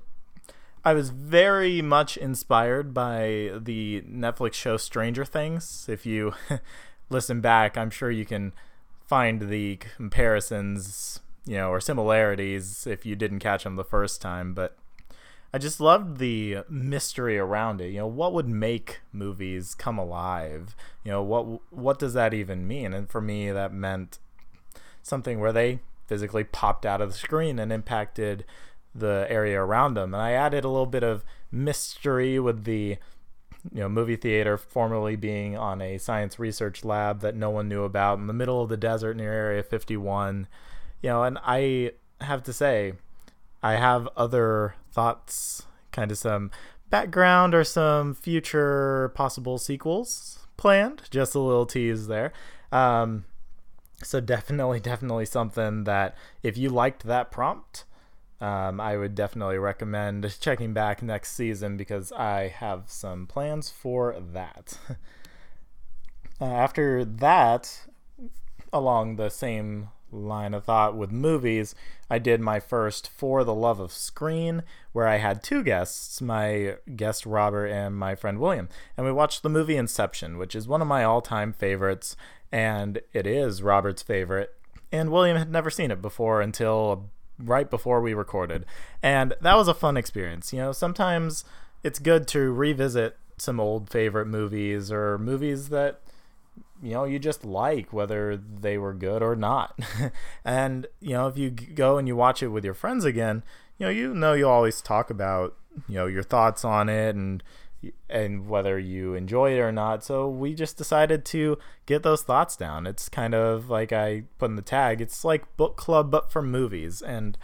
I 0.84 0.94
was 0.94 1.10
very 1.10 1.82
much 1.82 2.18
inspired 2.18 2.94
by 2.94 3.52
the 3.60 4.04
Netflix 4.10 4.54
show 4.54 4.78
Stranger 4.78 5.26
Things. 5.26 5.88
If 5.90 6.06
you 6.06 6.34
listen 7.10 7.42
back, 7.42 7.78
I'm 7.78 7.90
sure 7.90 8.12
you 8.12 8.26
can 8.26 8.54
find 9.06 9.50
the 9.50 9.78
comparisons, 9.78 11.20
you 11.46 11.56
know, 11.58 11.70
or 11.70 11.82
similarities 11.82 12.86
if 12.88 13.06
you 13.06 13.16
didn't 13.16 13.40
catch 13.40 13.64
them 13.64 13.76
the 13.76 13.84
first 13.84 14.22
time. 14.22 14.54
But 14.54 14.78
I 15.54 15.58
just 15.58 15.80
loved 15.80 16.20
the 16.20 16.60
mystery 16.70 17.38
around 17.38 17.82
it. 17.82 17.90
You 17.90 18.00
know, 18.00 18.08
what 18.08 18.34
would 18.34 18.48
make 18.48 19.00
movies 19.12 19.74
come 19.74 19.98
alive? 19.98 20.76
You 21.04 21.12
know, 21.12 21.24
what 21.24 21.74
what 21.74 22.00
does 22.00 22.14
that 22.14 22.34
even 22.34 22.68
mean? 22.68 22.94
And 22.94 23.10
for 23.10 23.20
me, 23.20 23.52
that 23.52 23.74
meant 23.74 24.20
something 25.02 25.40
where 25.40 25.54
they 25.54 25.80
physically 26.06 26.44
popped 26.44 26.86
out 26.86 27.02
of 27.02 27.12
the 27.12 27.18
screen 27.18 27.58
and 27.58 27.72
impacted 27.72 28.46
the 28.94 29.26
area 29.30 29.62
around 29.62 29.96
them. 29.96 30.14
And 30.14 30.22
I 30.22 30.32
added 30.32 30.64
a 30.64 30.70
little 30.70 30.86
bit 30.86 31.04
of 31.04 31.24
mystery 31.52 32.40
with 32.40 32.64
the 32.66 32.98
you 33.74 33.82
know 33.82 33.90
movie 33.90 34.16
theater 34.16 34.58
formerly 34.58 35.16
being 35.16 35.58
on 35.58 35.82
a 35.82 35.98
science 35.98 36.40
research 36.40 36.86
lab 36.86 37.22
that 37.22 37.36
no 37.36 37.50
one 37.50 37.68
knew 37.68 37.84
about 37.84 38.20
in 38.20 38.28
the 38.28 38.34
middle 38.34 38.62
of 38.62 38.70
the 38.70 38.78
desert 38.78 39.18
near 39.18 39.34
Area 39.34 39.64
51. 39.64 40.48
You 41.02 41.10
know, 41.10 41.24
and 41.24 41.40
I 41.44 41.94
have 42.22 42.44
to 42.44 42.54
say 42.54 42.94
I 43.62 43.74
have 43.74 44.08
other 44.16 44.76
thoughts, 44.92 45.64
kind 45.92 46.12
of 46.12 46.18
some 46.18 46.52
background 46.90 47.54
or 47.54 47.64
some 47.64 48.14
future 48.14 49.12
possible 49.16 49.58
sequels 49.58 50.48
planned. 50.58 51.04
Just 51.10 51.36
a 51.36 51.40
little 51.40 51.66
tease 51.66 52.08
there. 52.08 52.32
Um, 52.72 53.26
so 54.04 54.20
definitely, 54.20 54.80
definitely 54.92 55.26
something 55.26 55.84
that 55.86 56.16
if 56.44 56.58
you 56.58 56.70
liked 56.70 57.04
that 57.04 57.32
prompt, 57.32 57.86
um, 58.42 58.80
I 58.80 58.96
would 58.96 59.16
definitely 59.16 59.58
recommend 59.58 60.38
checking 60.40 60.74
back 60.74 61.02
next 61.02 61.34
season 61.34 61.76
because 61.76 62.12
I 62.14 62.48
have 62.48 62.84
some 62.88 63.28
plans 63.28 63.70
for 63.70 64.16
that. 64.34 64.78
uh, 66.42 66.46
after 66.46 67.04
that, 67.04 67.88
along 68.72 69.18
the 69.18 69.30
same 69.30 69.90
line 70.12 70.54
of 70.54 70.66
thought 70.66 70.96
with 70.96 71.12
movies, 71.12 71.76
I 72.10 72.20
did 72.20 72.42
my 72.42 72.60
first 72.60 73.10
For 73.10 73.44
the 73.44 73.54
Love 73.54 73.80
of 73.80 73.92
Screen, 73.92 74.64
where 74.92 75.08
I 75.08 75.18
had 75.18 75.44
two 75.44 75.64
guests, 75.64 76.22
my 76.22 76.76
guest 76.96 77.26
Robert 77.26 77.68
and 77.68 77.96
my 77.96 78.16
friend 78.16 78.40
William. 78.40 78.70
And 78.98 79.06
we 79.06 79.12
watched 79.12 79.44
the 79.44 79.50
movie 79.50 79.78
Inception, 79.78 80.38
which 80.38 80.56
is 80.56 80.68
one 80.68 80.82
of 80.82 80.88
my 80.88 81.04
all 81.04 81.22
time 81.22 81.54
favorites, 81.54 82.16
and 82.52 83.02
it 83.14 83.28
is 83.28 83.62
Robert's 83.62 84.02
favorite. 84.02 84.56
And 84.92 85.12
William 85.12 85.38
had 85.38 85.52
never 85.52 85.70
seen 85.70 85.92
it 85.92 86.02
before 86.02 86.42
until 86.42 87.10
right 87.38 87.70
before 87.70 88.02
we 88.02 88.14
recorded. 88.14 88.66
And 89.02 89.34
that 89.42 89.56
was 89.56 89.68
a 89.68 89.74
fun 89.74 89.98
experience. 89.98 90.52
You 90.52 90.60
know, 90.60 90.72
sometimes 90.72 91.44
it's 91.84 92.00
good 92.00 92.28
to 92.30 92.52
revisit 92.52 93.18
some 93.38 93.60
old 93.60 93.90
favorite 93.90 94.26
movies 94.26 94.92
or 94.92 95.18
movies 95.18 95.70
that 95.70 96.02
you 96.82 96.92
know 96.92 97.04
you 97.04 97.20
just 97.20 97.44
like 97.44 97.92
whether 97.92 98.38
they 98.38 98.78
were 98.78 98.94
good 98.94 99.22
or 99.22 99.36
not. 99.36 99.80
And 100.46 100.88
you 101.00 101.14
know 101.14 101.28
if 101.28 101.38
you 101.38 101.50
go 101.50 101.98
and 101.98 102.08
you 102.08 102.16
watch 102.16 102.42
it 102.42 102.50
with 102.50 102.66
your 102.66 102.74
friends 102.74 103.06
again 103.06 103.44
you 103.80 103.86
know 103.86 103.92
you 103.92 104.14
know 104.14 104.34
you 104.34 104.48
always 104.48 104.82
talk 104.82 105.10
about 105.10 105.56
you 105.88 105.96
know 105.96 106.06
your 106.06 106.24
thoughts 106.24 106.64
on 106.64 106.90
it 106.90 107.16
and 107.16 107.42
and 108.10 108.50
whether 108.50 108.78
you 108.78 109.14
enjoy 109.14 109.54
it 109.54 109.60
or 109.60 109.72
not. 109.72 110.04
So 110.04 110.28
we 110.28 110.54
just 110.54 110.78
decided 110.78 111.24
to 111.26 111.58
get 111.86 112.04
those 112.04 112.24
thoughts 112.24 112.58
down. 112.58 112.86
It's 112.86 113.08
kind 113.08 113.34
of 113.34 113.70
like 113.70 113.94
i 113.94 114.24
put 114.38 114.50
in 114.50 114.58
the 114.58 114.62
tag 114.62 115.00
it's 115.00 115.24
like 115.24 115.56
book 115.56 115.78
club 115.78 116.12
but 116.12 116.32
for 116.32 116.42
movies. 116.42 117.02
And 117.02 117.38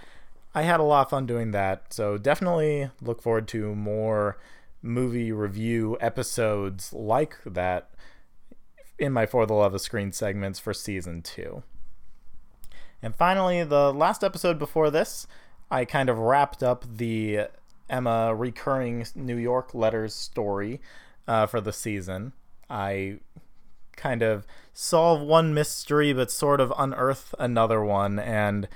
i 0.53 0.63
had 0.63 0.79
a 0.79 0.83
lot 0.83 1.05
of 1.05 1.09
fun 1.09 1.25
doing 1.25 1.51
that. 1.51 1.93
So 1.93 2.17
definitely 2.17 2.89
look 3.01 3.21
forward 3.21 3.47
to 3.49 3.73
more 3.73 4.37
movie 4.81 5.31
review 5.31 5.97
episodes 5.99 6.93
like 6.93 7.37
that 7.45 7.89
in 8.97 9.11
my 9.11 9.25
For 9.25 9.45
the 9.45 9.53
Love 9.53 9.73
of 9.73 9.81
Screen 9.81 10.11
segments 10.11 10.59
for 10.59 10.73
season 10.73 11.21
two. 11.21 11.63
And 13.01 13.15
finally, 13.15 13.63
the 13.63 13.93
last 13.93 14.23
episode 14.23 14.57
before 14.57 14.89
this, 14.89 15.27
I 15.69 15.85
kind 15.85 16.09
of 16.09 16.17
wrapped 16.17 16.63
up 16.63 16.85
the 16.97 17.47
Emma 17.89 18.33
recurring 18.33 19.05
New 19.15 19.37
York 19.37 19.73
letters 19.73 20.13
story 20.13 20.81
uh, 21.27 21.45
for 21.45 21.61
the 21.61 21.73
season. 21.73 22.33
I 22.69 23.19
kind 23.95 24.21
of 24.21 24.45
solve 24.73 25.21
one 25.21 25.53
mystery, 25.53 26.13
but 26.13 26.31
sort 26.31 26.59
of 26.59 26.73
unearth 26.77 27.35
another 27.39 27.83
one. 27.83 28.19
And 28.19 28.67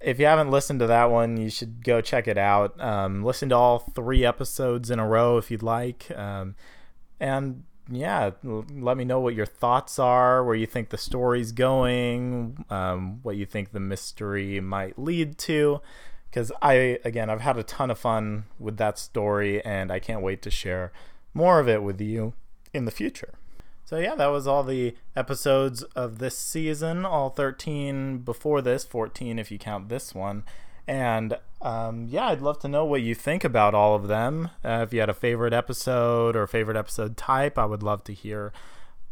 if 0.00 0.18
you 0.18 0.26
haven't 0.26 0.50
listened 0.50 0.80
to 0.80 0.86
that 0.88 1.10
one, 1.10 1.36
you 1.36 1.48
should 1.48 1.84
go 1.84 2.00
check 2.00 2.26
it 2.26 2.38
out. 2.38 2.80
Um, 2.80 3.22
listen 3.22 3.50
to 3.50 3.54
all 3.54 3.78
three 3.78 4.24
episodes 4.24 4.90
in 4.90 4.98
a 4.98 5.06
row 5.06 5.38
if 5.38 5.50
you'd 5.50 5.62
like. 5.62 6.10
Um, 6.16 6.56
and 7.20 7.64
yeah, 7.96 8.30
let 8.42 8.96
me 8.96 9.04
know 9.04 9.20
what 9.20 9.34
your 9.34 9.46
thoughts 9.46 9.98
are, 9.98 10.44
where 10.44 10.54
you 10.54 10.66
think 10.66 10.90
the 10.90 10.98
story's 10.98 11.52
going, 11.52 12.64
um, 12.70 13.20
what 13.22 13.36
you 13.36 13.46
think 13.46 13.72
the 13.72 13.80
mystery 13.80 14.60
might 14.60 14.98
lead 14.98 15.38
to. 15.38 15.80
Because 16.30 16.50
I, 16.62 16.98
again, 17.04 17.28
I've 17.28 17.42
had 17.42 17.58
a 17.58 17.62
ton 17.62 17.90
of 17.90 17.98
fun 17.98 18.44
with 18.58 18.78
that 18.78 18.98
story, 18.98 19.62
and 19.64 19.92
I 19.92 19.98
can't 19.98 20.22
wait 20.22 20.42
to 20.42 20.50
share 20.50 20.92
more 21.34 21.60
of 21.60 21.68
it 21.68 21.82
with 21.82 22.00
you 22.00 22.32
in 22.72 22.84
the 22.84 22.90
future. 22.90 23.34
So, 23.84 23.98
yeah, 23.98 24.14
that 24.14 24.28
was 24.28 24.46
all 24.46 24.64
the 24.64 24.94
episodes 25.14 25.82
of 25.94 26.18
this 26.18 26.38
season, 26.38 27.04
all 27.04 27.28
13 27.28 28.18
before 28.18 28.62
this, 28.62 28.84
14 28.84 29.38
if 29.38 29.50
you 29.50 29.58
count 29.58 29.90
this 29.90 30.14
one. 30.14 30.44
And 30.86 31.38
um, 31.60 32.06
yeah, 32.08 32.26
I'd 32.28 32.42
love 32.42 32.58
to 32.60 32.68
know 32.68 32.84
what 32.84 33.02
you 33.02 33.14
think 33.14 33.44
about 33.44 33.74
all 33.74 33.94
of 33.94 34.08
them. 34.08 34.50
Uh, 34.64 34.80
if 34.82 34.92
you 34.92 35.00
had 35.00 35.08
a 35.08 35.14
favorite 35.14 35.52
episode 35.52 36.36
or 36.36 36.46
favorite 36.46 36.76
episode 36.76 37.16
type, 37.16 37.58
I 37.58 37.64
would 37.64 37.82
love 37.82 38.04
to 38.04 38.12
hear 38.12 38.52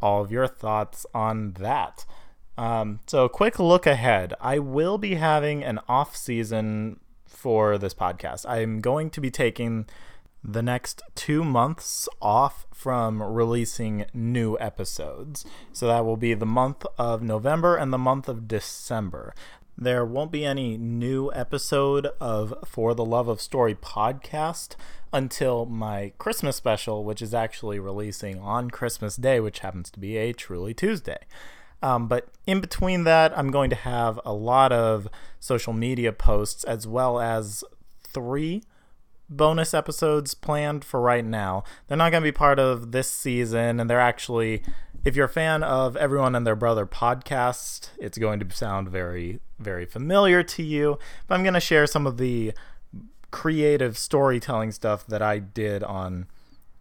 all 0.02 0.22
of 0.22 0.32
your 0.32 0.46
thoughts 0.46 1.06
on 1.14 1.52
that. 1.52 2.04
Um, 2.58 3.00
so, 3.06 3.28
quick 3.28 3.58
look 3.58 3.86
ahead. 3.86 4.34
I 4.40 4.58
will 4.58 4.98
be 4.98 5.14
having 5.14 5.62
an 5.62 5.80
off 5.88 6.16
season 6.16 7.00
for 7.26 7.78
this 7.78 7.94
podcast. 7.94 8.44
I'm 8.48 8.80
going 8.80 9.08
to 9.10 9.20
be 9.20 9.30
taking 9.30 9.86
the 10.42 10.62
next 10.62 11.02
two 11.14 11.44
months 11.44 12.08
off 12.20 12.66
from 12.72 13.22
releasing 13.22 14.06
new 14.14 14.58
episodes. 14.58 15.44
So 15.72 15.86
that 15.86 16.04
will 16.04 16.16
be 16.16 16.34
the 16.34 16.46
month 16.46 16.86
of 16.98 17.22
November 17.22 17.76
and 17.76 17.92
the 17.92 17.98
month 17.98 18.28
of 18.28 18.48
December. 18.48 19.34
There 19.82 20.04
won't 20.04 20.30
be 20.30 20.44
any 20.44 20.76
new 20.76 21.32
episode 21.32 22.08
of 22.20 22.52
For 22.66 22.92
the 22.92 23.02
Love 23.04 23.28
of 23.28 23.40
Story 23.40 23.74
podcast 23.74 24.76
until 25.10 25.64
my 25.64 26.12
Christmas 26.18 26.56
special, 26.56 27.02
which 27.02 27.22
is 27.22 27.32
actually 27.32 27.78
releasing 27.78 28.38
on 28.40 28.70
Christmas 28.70 29.16
Day, 29.16 29.40
which 29.40 29.60
happens 29.60 29.90
to 29.92 29.98
be 29.98 30.18
a 30.18 30.34
truly 30.34 30.74
Tuesday. 30.74 31.20
Um, 31.82 32.08
but 32.08 32.28
in 32.46 32.60
between 32.60 33.04
that, 33.04 33.32
I'm 33.38 33.50
going 33.50 33.70
to 33.70 33.76
have 33.76 34.20
a 34.22 34.34
lot 34.34 34.70
of 34.70 35.08
social 35.38 35.72
media 35.72 36.12
posts 36.12 36.62
as 36.64 36.86
well 36.86 37.18
as 37.18 37.64
three 38.02 38.62
bonus 39.30 39.72
episodes 39.72 40.34
planned 40.34 40.84
for 40.84 41.00
right 41.00 41.24
now. 41.24 41.64
They're 41.86 41.96
not 41.96 42.10
going 42.10 42.22
to 42.22 42.28
be 42.28 42.36
part 42.36 42.58
of 42.58 42.92
this 42.92 43.10
season, 43.10 43.80
and 43.80 43.88
they're 43.88 43.98
actually 43.98 44.62
if 45.04 45.16
you're 45.16 45.26
a 45.26 45.30
fan 45.30 45.62
of 45.62 45.96
Everyone 45.96 46.34
and 46.34 46.46
Their 46.46 46.56
Brother 46.56 46.86
podcast, 46.86 47.90
it's 47.98 48.18
going 48.18 48.38
to 48.40 48.54
sound 48.54 48.88
very, 48.88 49.40
very 49.58 49.86
familiar 49.86 50.42
to 50.42 50.62
you. 50.62 50.98
But 51.26 51.36
I'm 51.36 51.42
going 51.42 51.54
to 51.54 51.60
share 51.60 51.86
some 51.86 52.06
of 52.06 52.18
the 52.18 52.52
creative 53.30 53.96
storytelling 53.96 54.72
stuff 54.72 55.06
that 55.06 55.22
I 55.22 55.38
did 55.38 55.82
on 55.82 56.26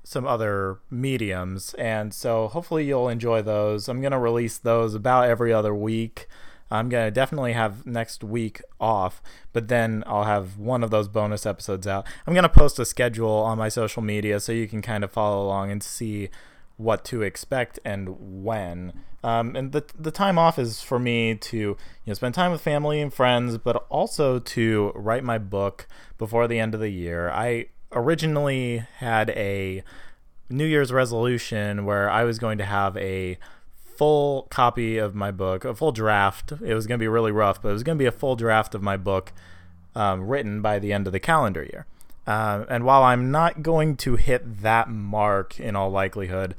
some 0.04 0.26
other 0.28 0.80
mediums. 0.90 1.74
And 1.76 2.14
so 2.14 2.48
hopefully 2.48 2.86
you'll 2.86 3.10
enjoy 3.10 3.42
those. 3.42 3.88
I'm 3.88 4.02
going 4.02 4.12
to 4.12 4.20
release 4.20 4.58
those 4.58 4.96
about 4.96 5.30
every 5.30 5.54
other 5.54 5.74
week. 5.74 6.28
I'm 6.72 6.90
going 6.90 7.08
to 7.08 7.12
definitely 7.12 7.54
have 7.54 7.86
next 7.86 8.24
week 8.24 8.62
off, 8.80 9.24
but 9.54 9.70
then 9.70 10.04
I'll 10.06 10.26
have 10.26 10.58
one 10.58 10.84
of 10.84 10.92
those 10.92 11.08
bonus 11.08 11.46
episodes 11.46 11.88
out. 11.88 12.06
I'm 12.28 12.34
going 12.34 12.44
to 12.44 12.50
post 12.50 12.78
a 12.80 12.86
schedule 12.86 13.32
on 13.32 13.58
my 13.58 13.70
social 13.70 14.04
media 14.04 14.40
so 14.40 14.52
you 14.52 14.68
can 14.68 14.82
kind 14.82 15.04
of 15.04 15.12
follow 15.12 15.44
along 15.44 15.72
and 15.72 15.82
see 15.82 16.30
what 16.80 17.04
to 17.04 17.22
expect 17.22 17.78
and 17.84 18.44
when. 18.44 18.94
Um, 19.22 19.56
and 19.56 19.74
the 19.74 19.84
the 19.98 20.12
time 20.12 20.38
off 20.38 20.58
is 20.58 20.82
for 20.82 20.98
me 20.98 21.36
to 21.36 21.58
you 21.58 21.78
know 22.08 22.14
spend 22.14 22.34
time 22.34 22.52
with 22.52 22.62
family 22.62 23.02
and 23.02 23.14
friends, 23.14 23.58
but 23.58 23.86
also 23.90 24.40
to 24.40 24.92
write 24.96 25.24
my 25.24 25.38
book 25.38 25.88
before 26.18 26.48
the 26.48 26.58
end 26.58 26.74
of 26.74 26.80
the 26.80 26.90
year. 26.90 27.30
I 27.30 27.66
originally 27.92 28.86
had 29.00 29.30
a 29.32 29.84
New 30.50 30.66
Year's 30.66 30.92
resolution 30.94 31.86
where 31.86 32.10
I 32.10 32.24
was 32.24 32.40
going 32.40 32.58
to 32.60 32.66
have 32.66 32.96
a 32.96 33.38
full 33.98 34.44
copy 34.44 34.98
of 34.98 35.14
my 35.14 35.32
book, 35.32 35.66
a 35.66 35.76
full 35.76 35.92
draft. 35.92 36.54
It 36.64 36.74
was 36.74 36.88
going 36.88 36.98
to 36.98 37.04
be 37.04 37.10
really 37.10 37.34
rough, 37.34 37.62
but 37.62 37.70
it 37.70 37.74
was 37.74 37.84
going 37.84 37.98
to 37.98 38.02
be 38.02 38.08
a 38.08 38.12
full 38.14 38.38
draft 38.38 38.74
of 38.74 38.82
my 38.82 38.96
book 38.96 39.34
um, 39.96 40.30
written 40.30 40.62
by 40.62 40.80
the 40.80 40.94
end 40.94 41.08
of 41.08 41.14
the 41.14 41.20
calendar 41.20 41.64
year. 41.64 41.86
Uh, 42.26 42.64
and 42.70 42.86
while 42.86 43.04
I'm 43.04 43.32
not 43.32 43.64
going 43.64 43.98
to 43.98 44.16
hit 44.16 44.62
that 44.62 44.88
mark 44.88 45.60
in 45.60 45.76
all 45.76 45.90
likelihood, 45.90 46.56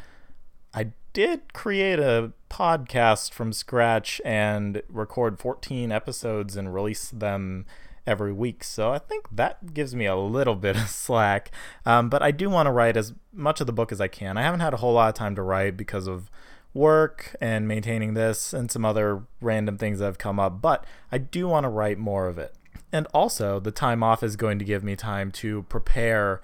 I 0.74 0.92
did 1.12 1.52
create 1.52 1.98
a 1.98 2.32
podcast 2.48 3.32
from 3.32 3.52
scratch 3.52 4.20
and 4.24 4.82
record 4.88 5.38
14 5.38 5.90
episodes 5.90 6.56
and 6.56 6.72
release 6.72 7.10
them 7.10 7.66
every 8.06 8.32
week. 8.32 8.64
So 8.64 8.92
I 8.92 8.98
think 8.98 9.26
that 9.30 9.74
gives 9.74 9.94
me 9.94 10.06
a 10.06 10.16
little 10.16 10.54
bit 10.54 10.76
of 10.76 10.88
slack. 10.88 11.50
Um, 11.84 12.08
but 12.08 12.22
I 12.22 12.30
do 12.30 12.50
want 12.50 12.66
to 12.66 12.72
write 12.72 12.96
as 12.96 13.14
much 13.32 13.60
of 13.60 13.66
the 13.66 13.72
book 13.72 13.92
as 13.92 14.00
I 14.00 14.08
can. 14.08 14.36
I 14.36 14.42
haven't 14.42 14.60
had 14.60 14.74
a 14.74 14.78
whole 14.78 14.94
lot 14.94 15.08
of 15.08 15.14
time 15.14 15.34
to 15.36 15.42
write 15.42 15.76
because 15.76 16.06
of 16.06 16.30
work 16.72 17.34
and 17.40 17.66
maintaining 17.66 18.14
this 18.14 18.52
and 18.52 18.70
some 18.70 18.84
other 18.84 19.24
random 19.40 19.76
things 19.76 19.98
that 19.98 20.04
have 20.04 20.18
come 20.18 20.38
up, 20.38 20.62
but 20.62 20.84
I 21.10 21.18
do 21.18 21.48
want 21.48 21.64
to 21.64 21.68
write 21.68 21.98
more 21.98 22.28
of 22.28 22.38
it. 22.38 22.54
And 22.92 23.06
also, 23.14 23.60
the 23.60 23.70
time 23.70 24.02
off 24.02 24.22
is 24.22 24.36
going 24.36 24.58
to 24.58 24.64
give 24.64 24.82
me 24.82 24.96
time 24.96 25.30
to 25.32 25.62
prepare 25.64 26.40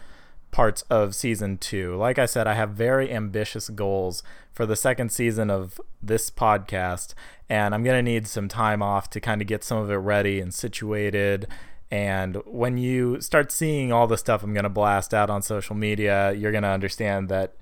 parts 0.57 0.81
of 0.89 1.15
season 1.15 1.59
two. 1.59 1.95
Like 1.97 2.19
I 2.19 2.25
said, 2.25 2.47
I 2.47 2.55
have 2.55 2.71
very 2.71 3.13
ambitious 3.13 3.69
goals 3.69 4.23
for 4.55 4.65
the 4.65 4.75
second 4.75 5.13
season 5.13 5.51
of 5.51 5.79
this 6.03 6.31
podcast, 6.31 7.13
and 7.47 7.75
I'm 7.75 7.85
going 7.85 7.99
to 7.99 8.11
need 8.11 8.27
some 8.27 8.49
time 8.49 8.81
off 8.81 9.11
to 9.11 9.21
kind 9.21 9.43
of 9.43 9.49
get 9.49 9.63
some 9.63 9.77
of 9.77 9.91
it 9.91 9.97
ready 9.97 10.41
and 10.41 10.55
situated. 10.55 11.47
And 11.91 12.37
when 12.47 12.79
you 12.79 13.21
start 13.21 13.53
seeing 13.53 13.93
all 13.93 14.07
the 14.07 14.17
stuff 14.17 14.43
I'm 14.43 14.55
going 14.55 14.65
to 14.65 14.71
blast 14.71 15.13
out 15.13 15.29
on 15.29 15.43
social 15.43 15.77
media, 15.77 16.33
you're 16.33 16.53
going 16.53 16.63
to 16.63 16.71
understand 16.71 17.29
that, 17.29 17.57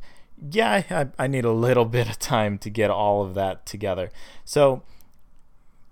yeah, 0.49 0.85
I, 0.89 1.25
I 1.25 1.27
need 1.27 1.45
a 1.45 1.51
little 1.51 1.85
bit 1.99 2.09
of 2.09 2.21
time 2.21 2.59
to 2.59 2.71
get 2.71 2.91
all 2.91 3.25
of 3.25 3.35
that 3.35 3.67
together. 3.67 4.13
So, 4.45 4.85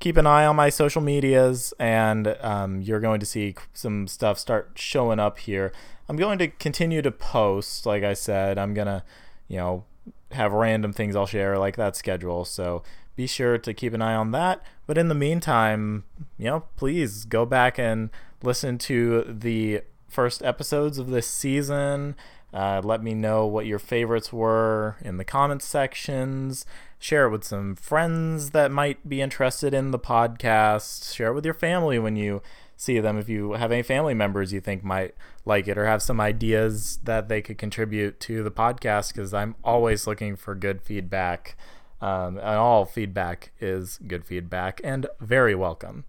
keep 0.02 0.16
an 0.16 0.26
eye 0.26 0.44
on 0.44 0.56
my 0.56 0.68
social 0.68 1.00
medias, 1.00 1.72
and 1.78 2.36
um, 2.40 2.82
you're 2.82 2.98
going 2.98 3.20
to 3.20 3.26
see 3.26 3.54
some 3.72 4.08
stuff 4.08 4.36
start 4.36 4.72
showing 4.74 5.20
up 5.20 5.38
here. 5.38 5.72
I'm 6.08 6.16
going 6.16 6.40
to 6.40 6.48
continue 6.48 7.02
to 7.02 7.12
post, 7.12 7.86
like 7.86 8.02
I 8.02 8.14
said. 8.14 8.58
I'm 8.58 8.74
gonna, 8.74 9.04
you 9.46 9.58
know, 9.58 9.84
have 10.32 10.52
random 10.52 10.92
things 10.92 11.14
I'll 11.14 11.26
share 11.26 11.56
like 11.56 11.76
that 11.76 11.94
schedule. 11.94 12.44
So 12.44 12.82
be 13.14 13.28
sure 13.28 13.58
to 13.58 13.72
keep 13.72 13.94
an 13.94 14.02
eye 14.02 14.16
on 14.16 14.32
that. 14.32 14.60
But 14.88 14.98
in 14.98 15.06
the 15.06 15.14
meantime, 15.14 16.02
you 16.36 16.46
know, 16.46 16.64
please 16.74 17.24
go 17.24 17.46
back 17.46 17.78
and 17.78 18.10
listen 18.42 18.78
to 18.78 19.24
the 19.28 19.82
first 20.08 20.42
episodes 20.42 20.98
of 20.98 21.10
this 21.10 21.28
season. 21.28 22.16
Uh, 22.52 22.82
let 22.84 23.02
me 23.02 23.14
know 23.14 23.46
what 23.46 23.66
your 23.66 23.78
favorites 23.78 24.32
were 24.32 24.96
in 25.00 25.16
the 25.16 25.24
comments 25.24 25.64
sections. 25.64 26.66
Share 26.98 27.26
it 27.26 27.30
with 27.30 27.44
some 27.44 27.74
friends 27.74 28.50
that 28.50 28.70
might 28.70 29.08
be 29.08 29.20
interested 29.22 29.72
in 29.72 29.90
the 29.90 29.98
podcast. 29.98 31.14
Share 31.14 31.28
it 31.28 31.34
with 31.34 31.44
your 31.44 31.54
family 31.54 31.98
when 31.98 32.14
you 32.14 32.42
see 32.76 33.00
them. 33.00 33.16
If 33.16 33.28
you 33.28 33.52
have 33.52 33.72
any 33.72 33.82
family 33.82 34.12
members 34.12 34.52
you 34.52 34.60
think 34.60 34.84
might 34.84 35.14
like 35.46 35.66
it 35.66 35.78
or 35.78 35.86
have 35.86 36.02
some 36.02 36.20
ideas 36.20 36.98
that 37.04 37.28
they 37.28 37.40
could 37.40 37.56
contribute 37.56 38.20
to 38.20 38.42
the 38.42 38.50
podcast, 38.50 39.14
because 39.14 39.32
I'm 39.32 39.54
always 39.64 40.06
looking 40.06 40.36
for 40.36 40.54
good 40.54 40.82
feedback. 40.82 41.56
Um, 42.02 42.36
and 42.36 42.58
all 42.58 42.84
feedback 42.84 43.52
is 43.60 43.98
good 44.06 44.24
feedback 44.24 44.80
and 44.82 45.06
very 45.20 45.54
welcome. 45.54 46.04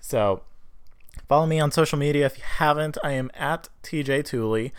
So 0.00 0.42
follow 1.28 1.46
me 1.46 1.60
on 1.60 1.70
social 1.70 1.98
media 1.98 2.26
if 2.26 2.38
you 2.38 2.44
haven't. 2.44 2.96
I 3.04 3.12
am 3.12 3.30
at 3.34 3.68
TJ 3.82 4.24
Tooley 4.24 4.72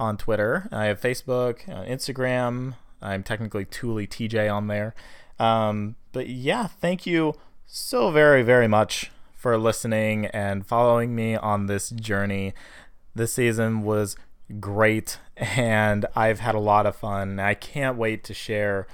on 0.00 0.16
Twitter. 0.16 0.66
I 0.72 0.86
have 0.86 1.00
Facebook, 1.00 1.68
uh, 1.68 1.84
Instagram. 1.84 2.74
I'm 3.02 3.22
technically 3.22 3.66
Tooley 3.66 4.06
TJ 4.06 4.52
on 4.52 4.66
there. 4.66 4.94
Um, 5.38 5.96
but 6.12 6.28
yeah, 6.28 6.66
thank 6.66 7.06
you 7.06 7.34
so 7.66 8.10
very, 8.10 8.42
very 8.42 8.66
much 8.66 9.12
for 9.36 9.56
listening 9.56 10.26
and 10.26 10.66
following 10.66 11.14
me 11.14 11.36
on 11.36 11.66
this 11.66 11.90
journey. 11.90 12.54
This 13.14 13.34
season 13.34 13.82
was 13.82 14.16
great 14.58 15.18
and 15.36 16.06
I've 16.16 16.40
had 16.40 16.54
a 16.54 16.60
lot 16.60 16.86
of 16.86 16.96
fun. 16.96 17.38
I 17.38 17.54
can't 17.54 17.96
wait 17.96 18.24
to 18.24 18.34
share 18.34 18.86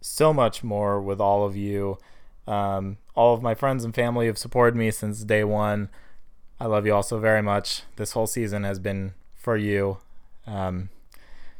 so 0.00 0.32
much 0.32 0.64
more 0.64 1.00
with 1.00 1.20
all 1.20 1.44
of 1.44 1.56
you. 1.56 1.98
Um, 2.46 2.98
all 3.14 3.34
of 3.34 3.42
my 3.42 3.54
friends 3.54 3.84
and 3.84 3.94
family 3.94 4.26
have 4.26 4.38
supported 4.38 4.76
me 4.76 4.90
since 4.90 5.24
day 5.24 5.44
one. 5.44 5.88
I 6.60 6.66
love 6.66 6.86
you 6.86 6.94
all 6.94 7.02
so 7.02 7.18
very 7.18 7.42
much. 7.42 7.82
This 7.96 8.12
whole 8.12 8.26
season 8.26 8.62
has 8.64 8.78
been 8.78 9.14
for 9.34 9.56
you. 9.56 9.98
Um, 10.46 10.90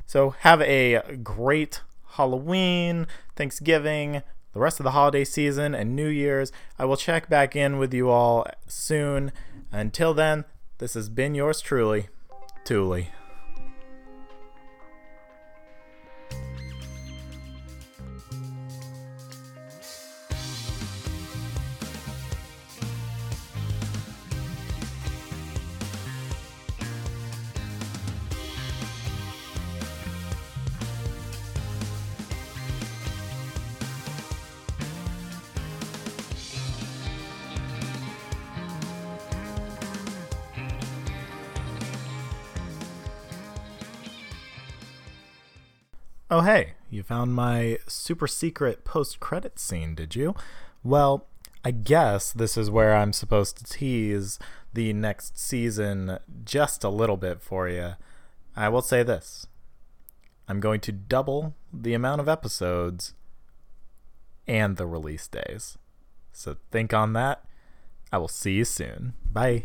so 0.06 0.30
have 0.40 0.62
a 0.62 1.16
great 1.22 1.80
Halloween, 2.10 3.06
Thanksgiving, 3.34 4.22
the 4.52 4.60
rest 4.60 4.80
of 4.80 4.84
the 4.84 4.92
holiday 4.92 5.24
season, 5.24 5.74
and 5.74 5.94
New 5.94 6.08
Year's. 6.08 6.52
I 6.78 6.84
will 6.84 6.96
check 6.96 7.28
back 7.28 7.54
in 7.54 7.78
with 7.78 7.92
you 7.92 8.08
all 8.08 8.46
soon. 8.66 9.32
Until 9.72 10.14
then, 10.14 10.44
this 10.78 10.94
has 10.94 11.08
been 11.08 11.34
yours 11.34 11.60
truly, 11.60 12.08
Tooley. 12.64 13.10
Oh, 46.28 46.40
hey, 46.40 46.72
you 46.90 47.04
found 47.04 47.34
my 47.34 47.78
super 47.86 48.26
secret 48.26 48.84
post 48.84 49.20
credit 49.20 49.60
scene, 49.60 49.94
did 49.94 50.16
you? 50.16 50.34
Well, 50.82 51.26
I 51.64 51.70
guess 51.70 52.32
this 52.32 52.56
is 52.56 52.68
where 52.68 52.96
I'm 52.96 53.12
supposed 53.12 53.58
to 53.58 53.64
tease 53.64 54.40
the 54.72 54.92
next 54.92 55.38
season 55.38 56.18
just 56.44 56.82
a 56.82 56.88
little 56.88 57.16
bit 57.16 57.40
for 57.40 57.68
you. 57.68 57.92
I 58.56 58.68
will 58.68 58.82
say 58.82 59.04
this 59.04 59.46
I'm 60.48 60.58
going 60.58 60.80
to 60.80 60.92
double 60.92 61.54
the 61.72 61.94
amount 61.94 62.20
of 62.20 62.28
episodes 62.28 63.14
and 64.48 64.76
the 64.76 64.86
release 64.86 65.28
days. 65.28 65.78
So 66.32 66.56
think 66.72 66.92
on 66.92 67.12
that. 67.12 67.44
I 68.12 68.18
will 68.18 68.28
see 68.28 68.54
you 68.54 68.64
soon. 68.64 69.14
Bye. 69.32 69.64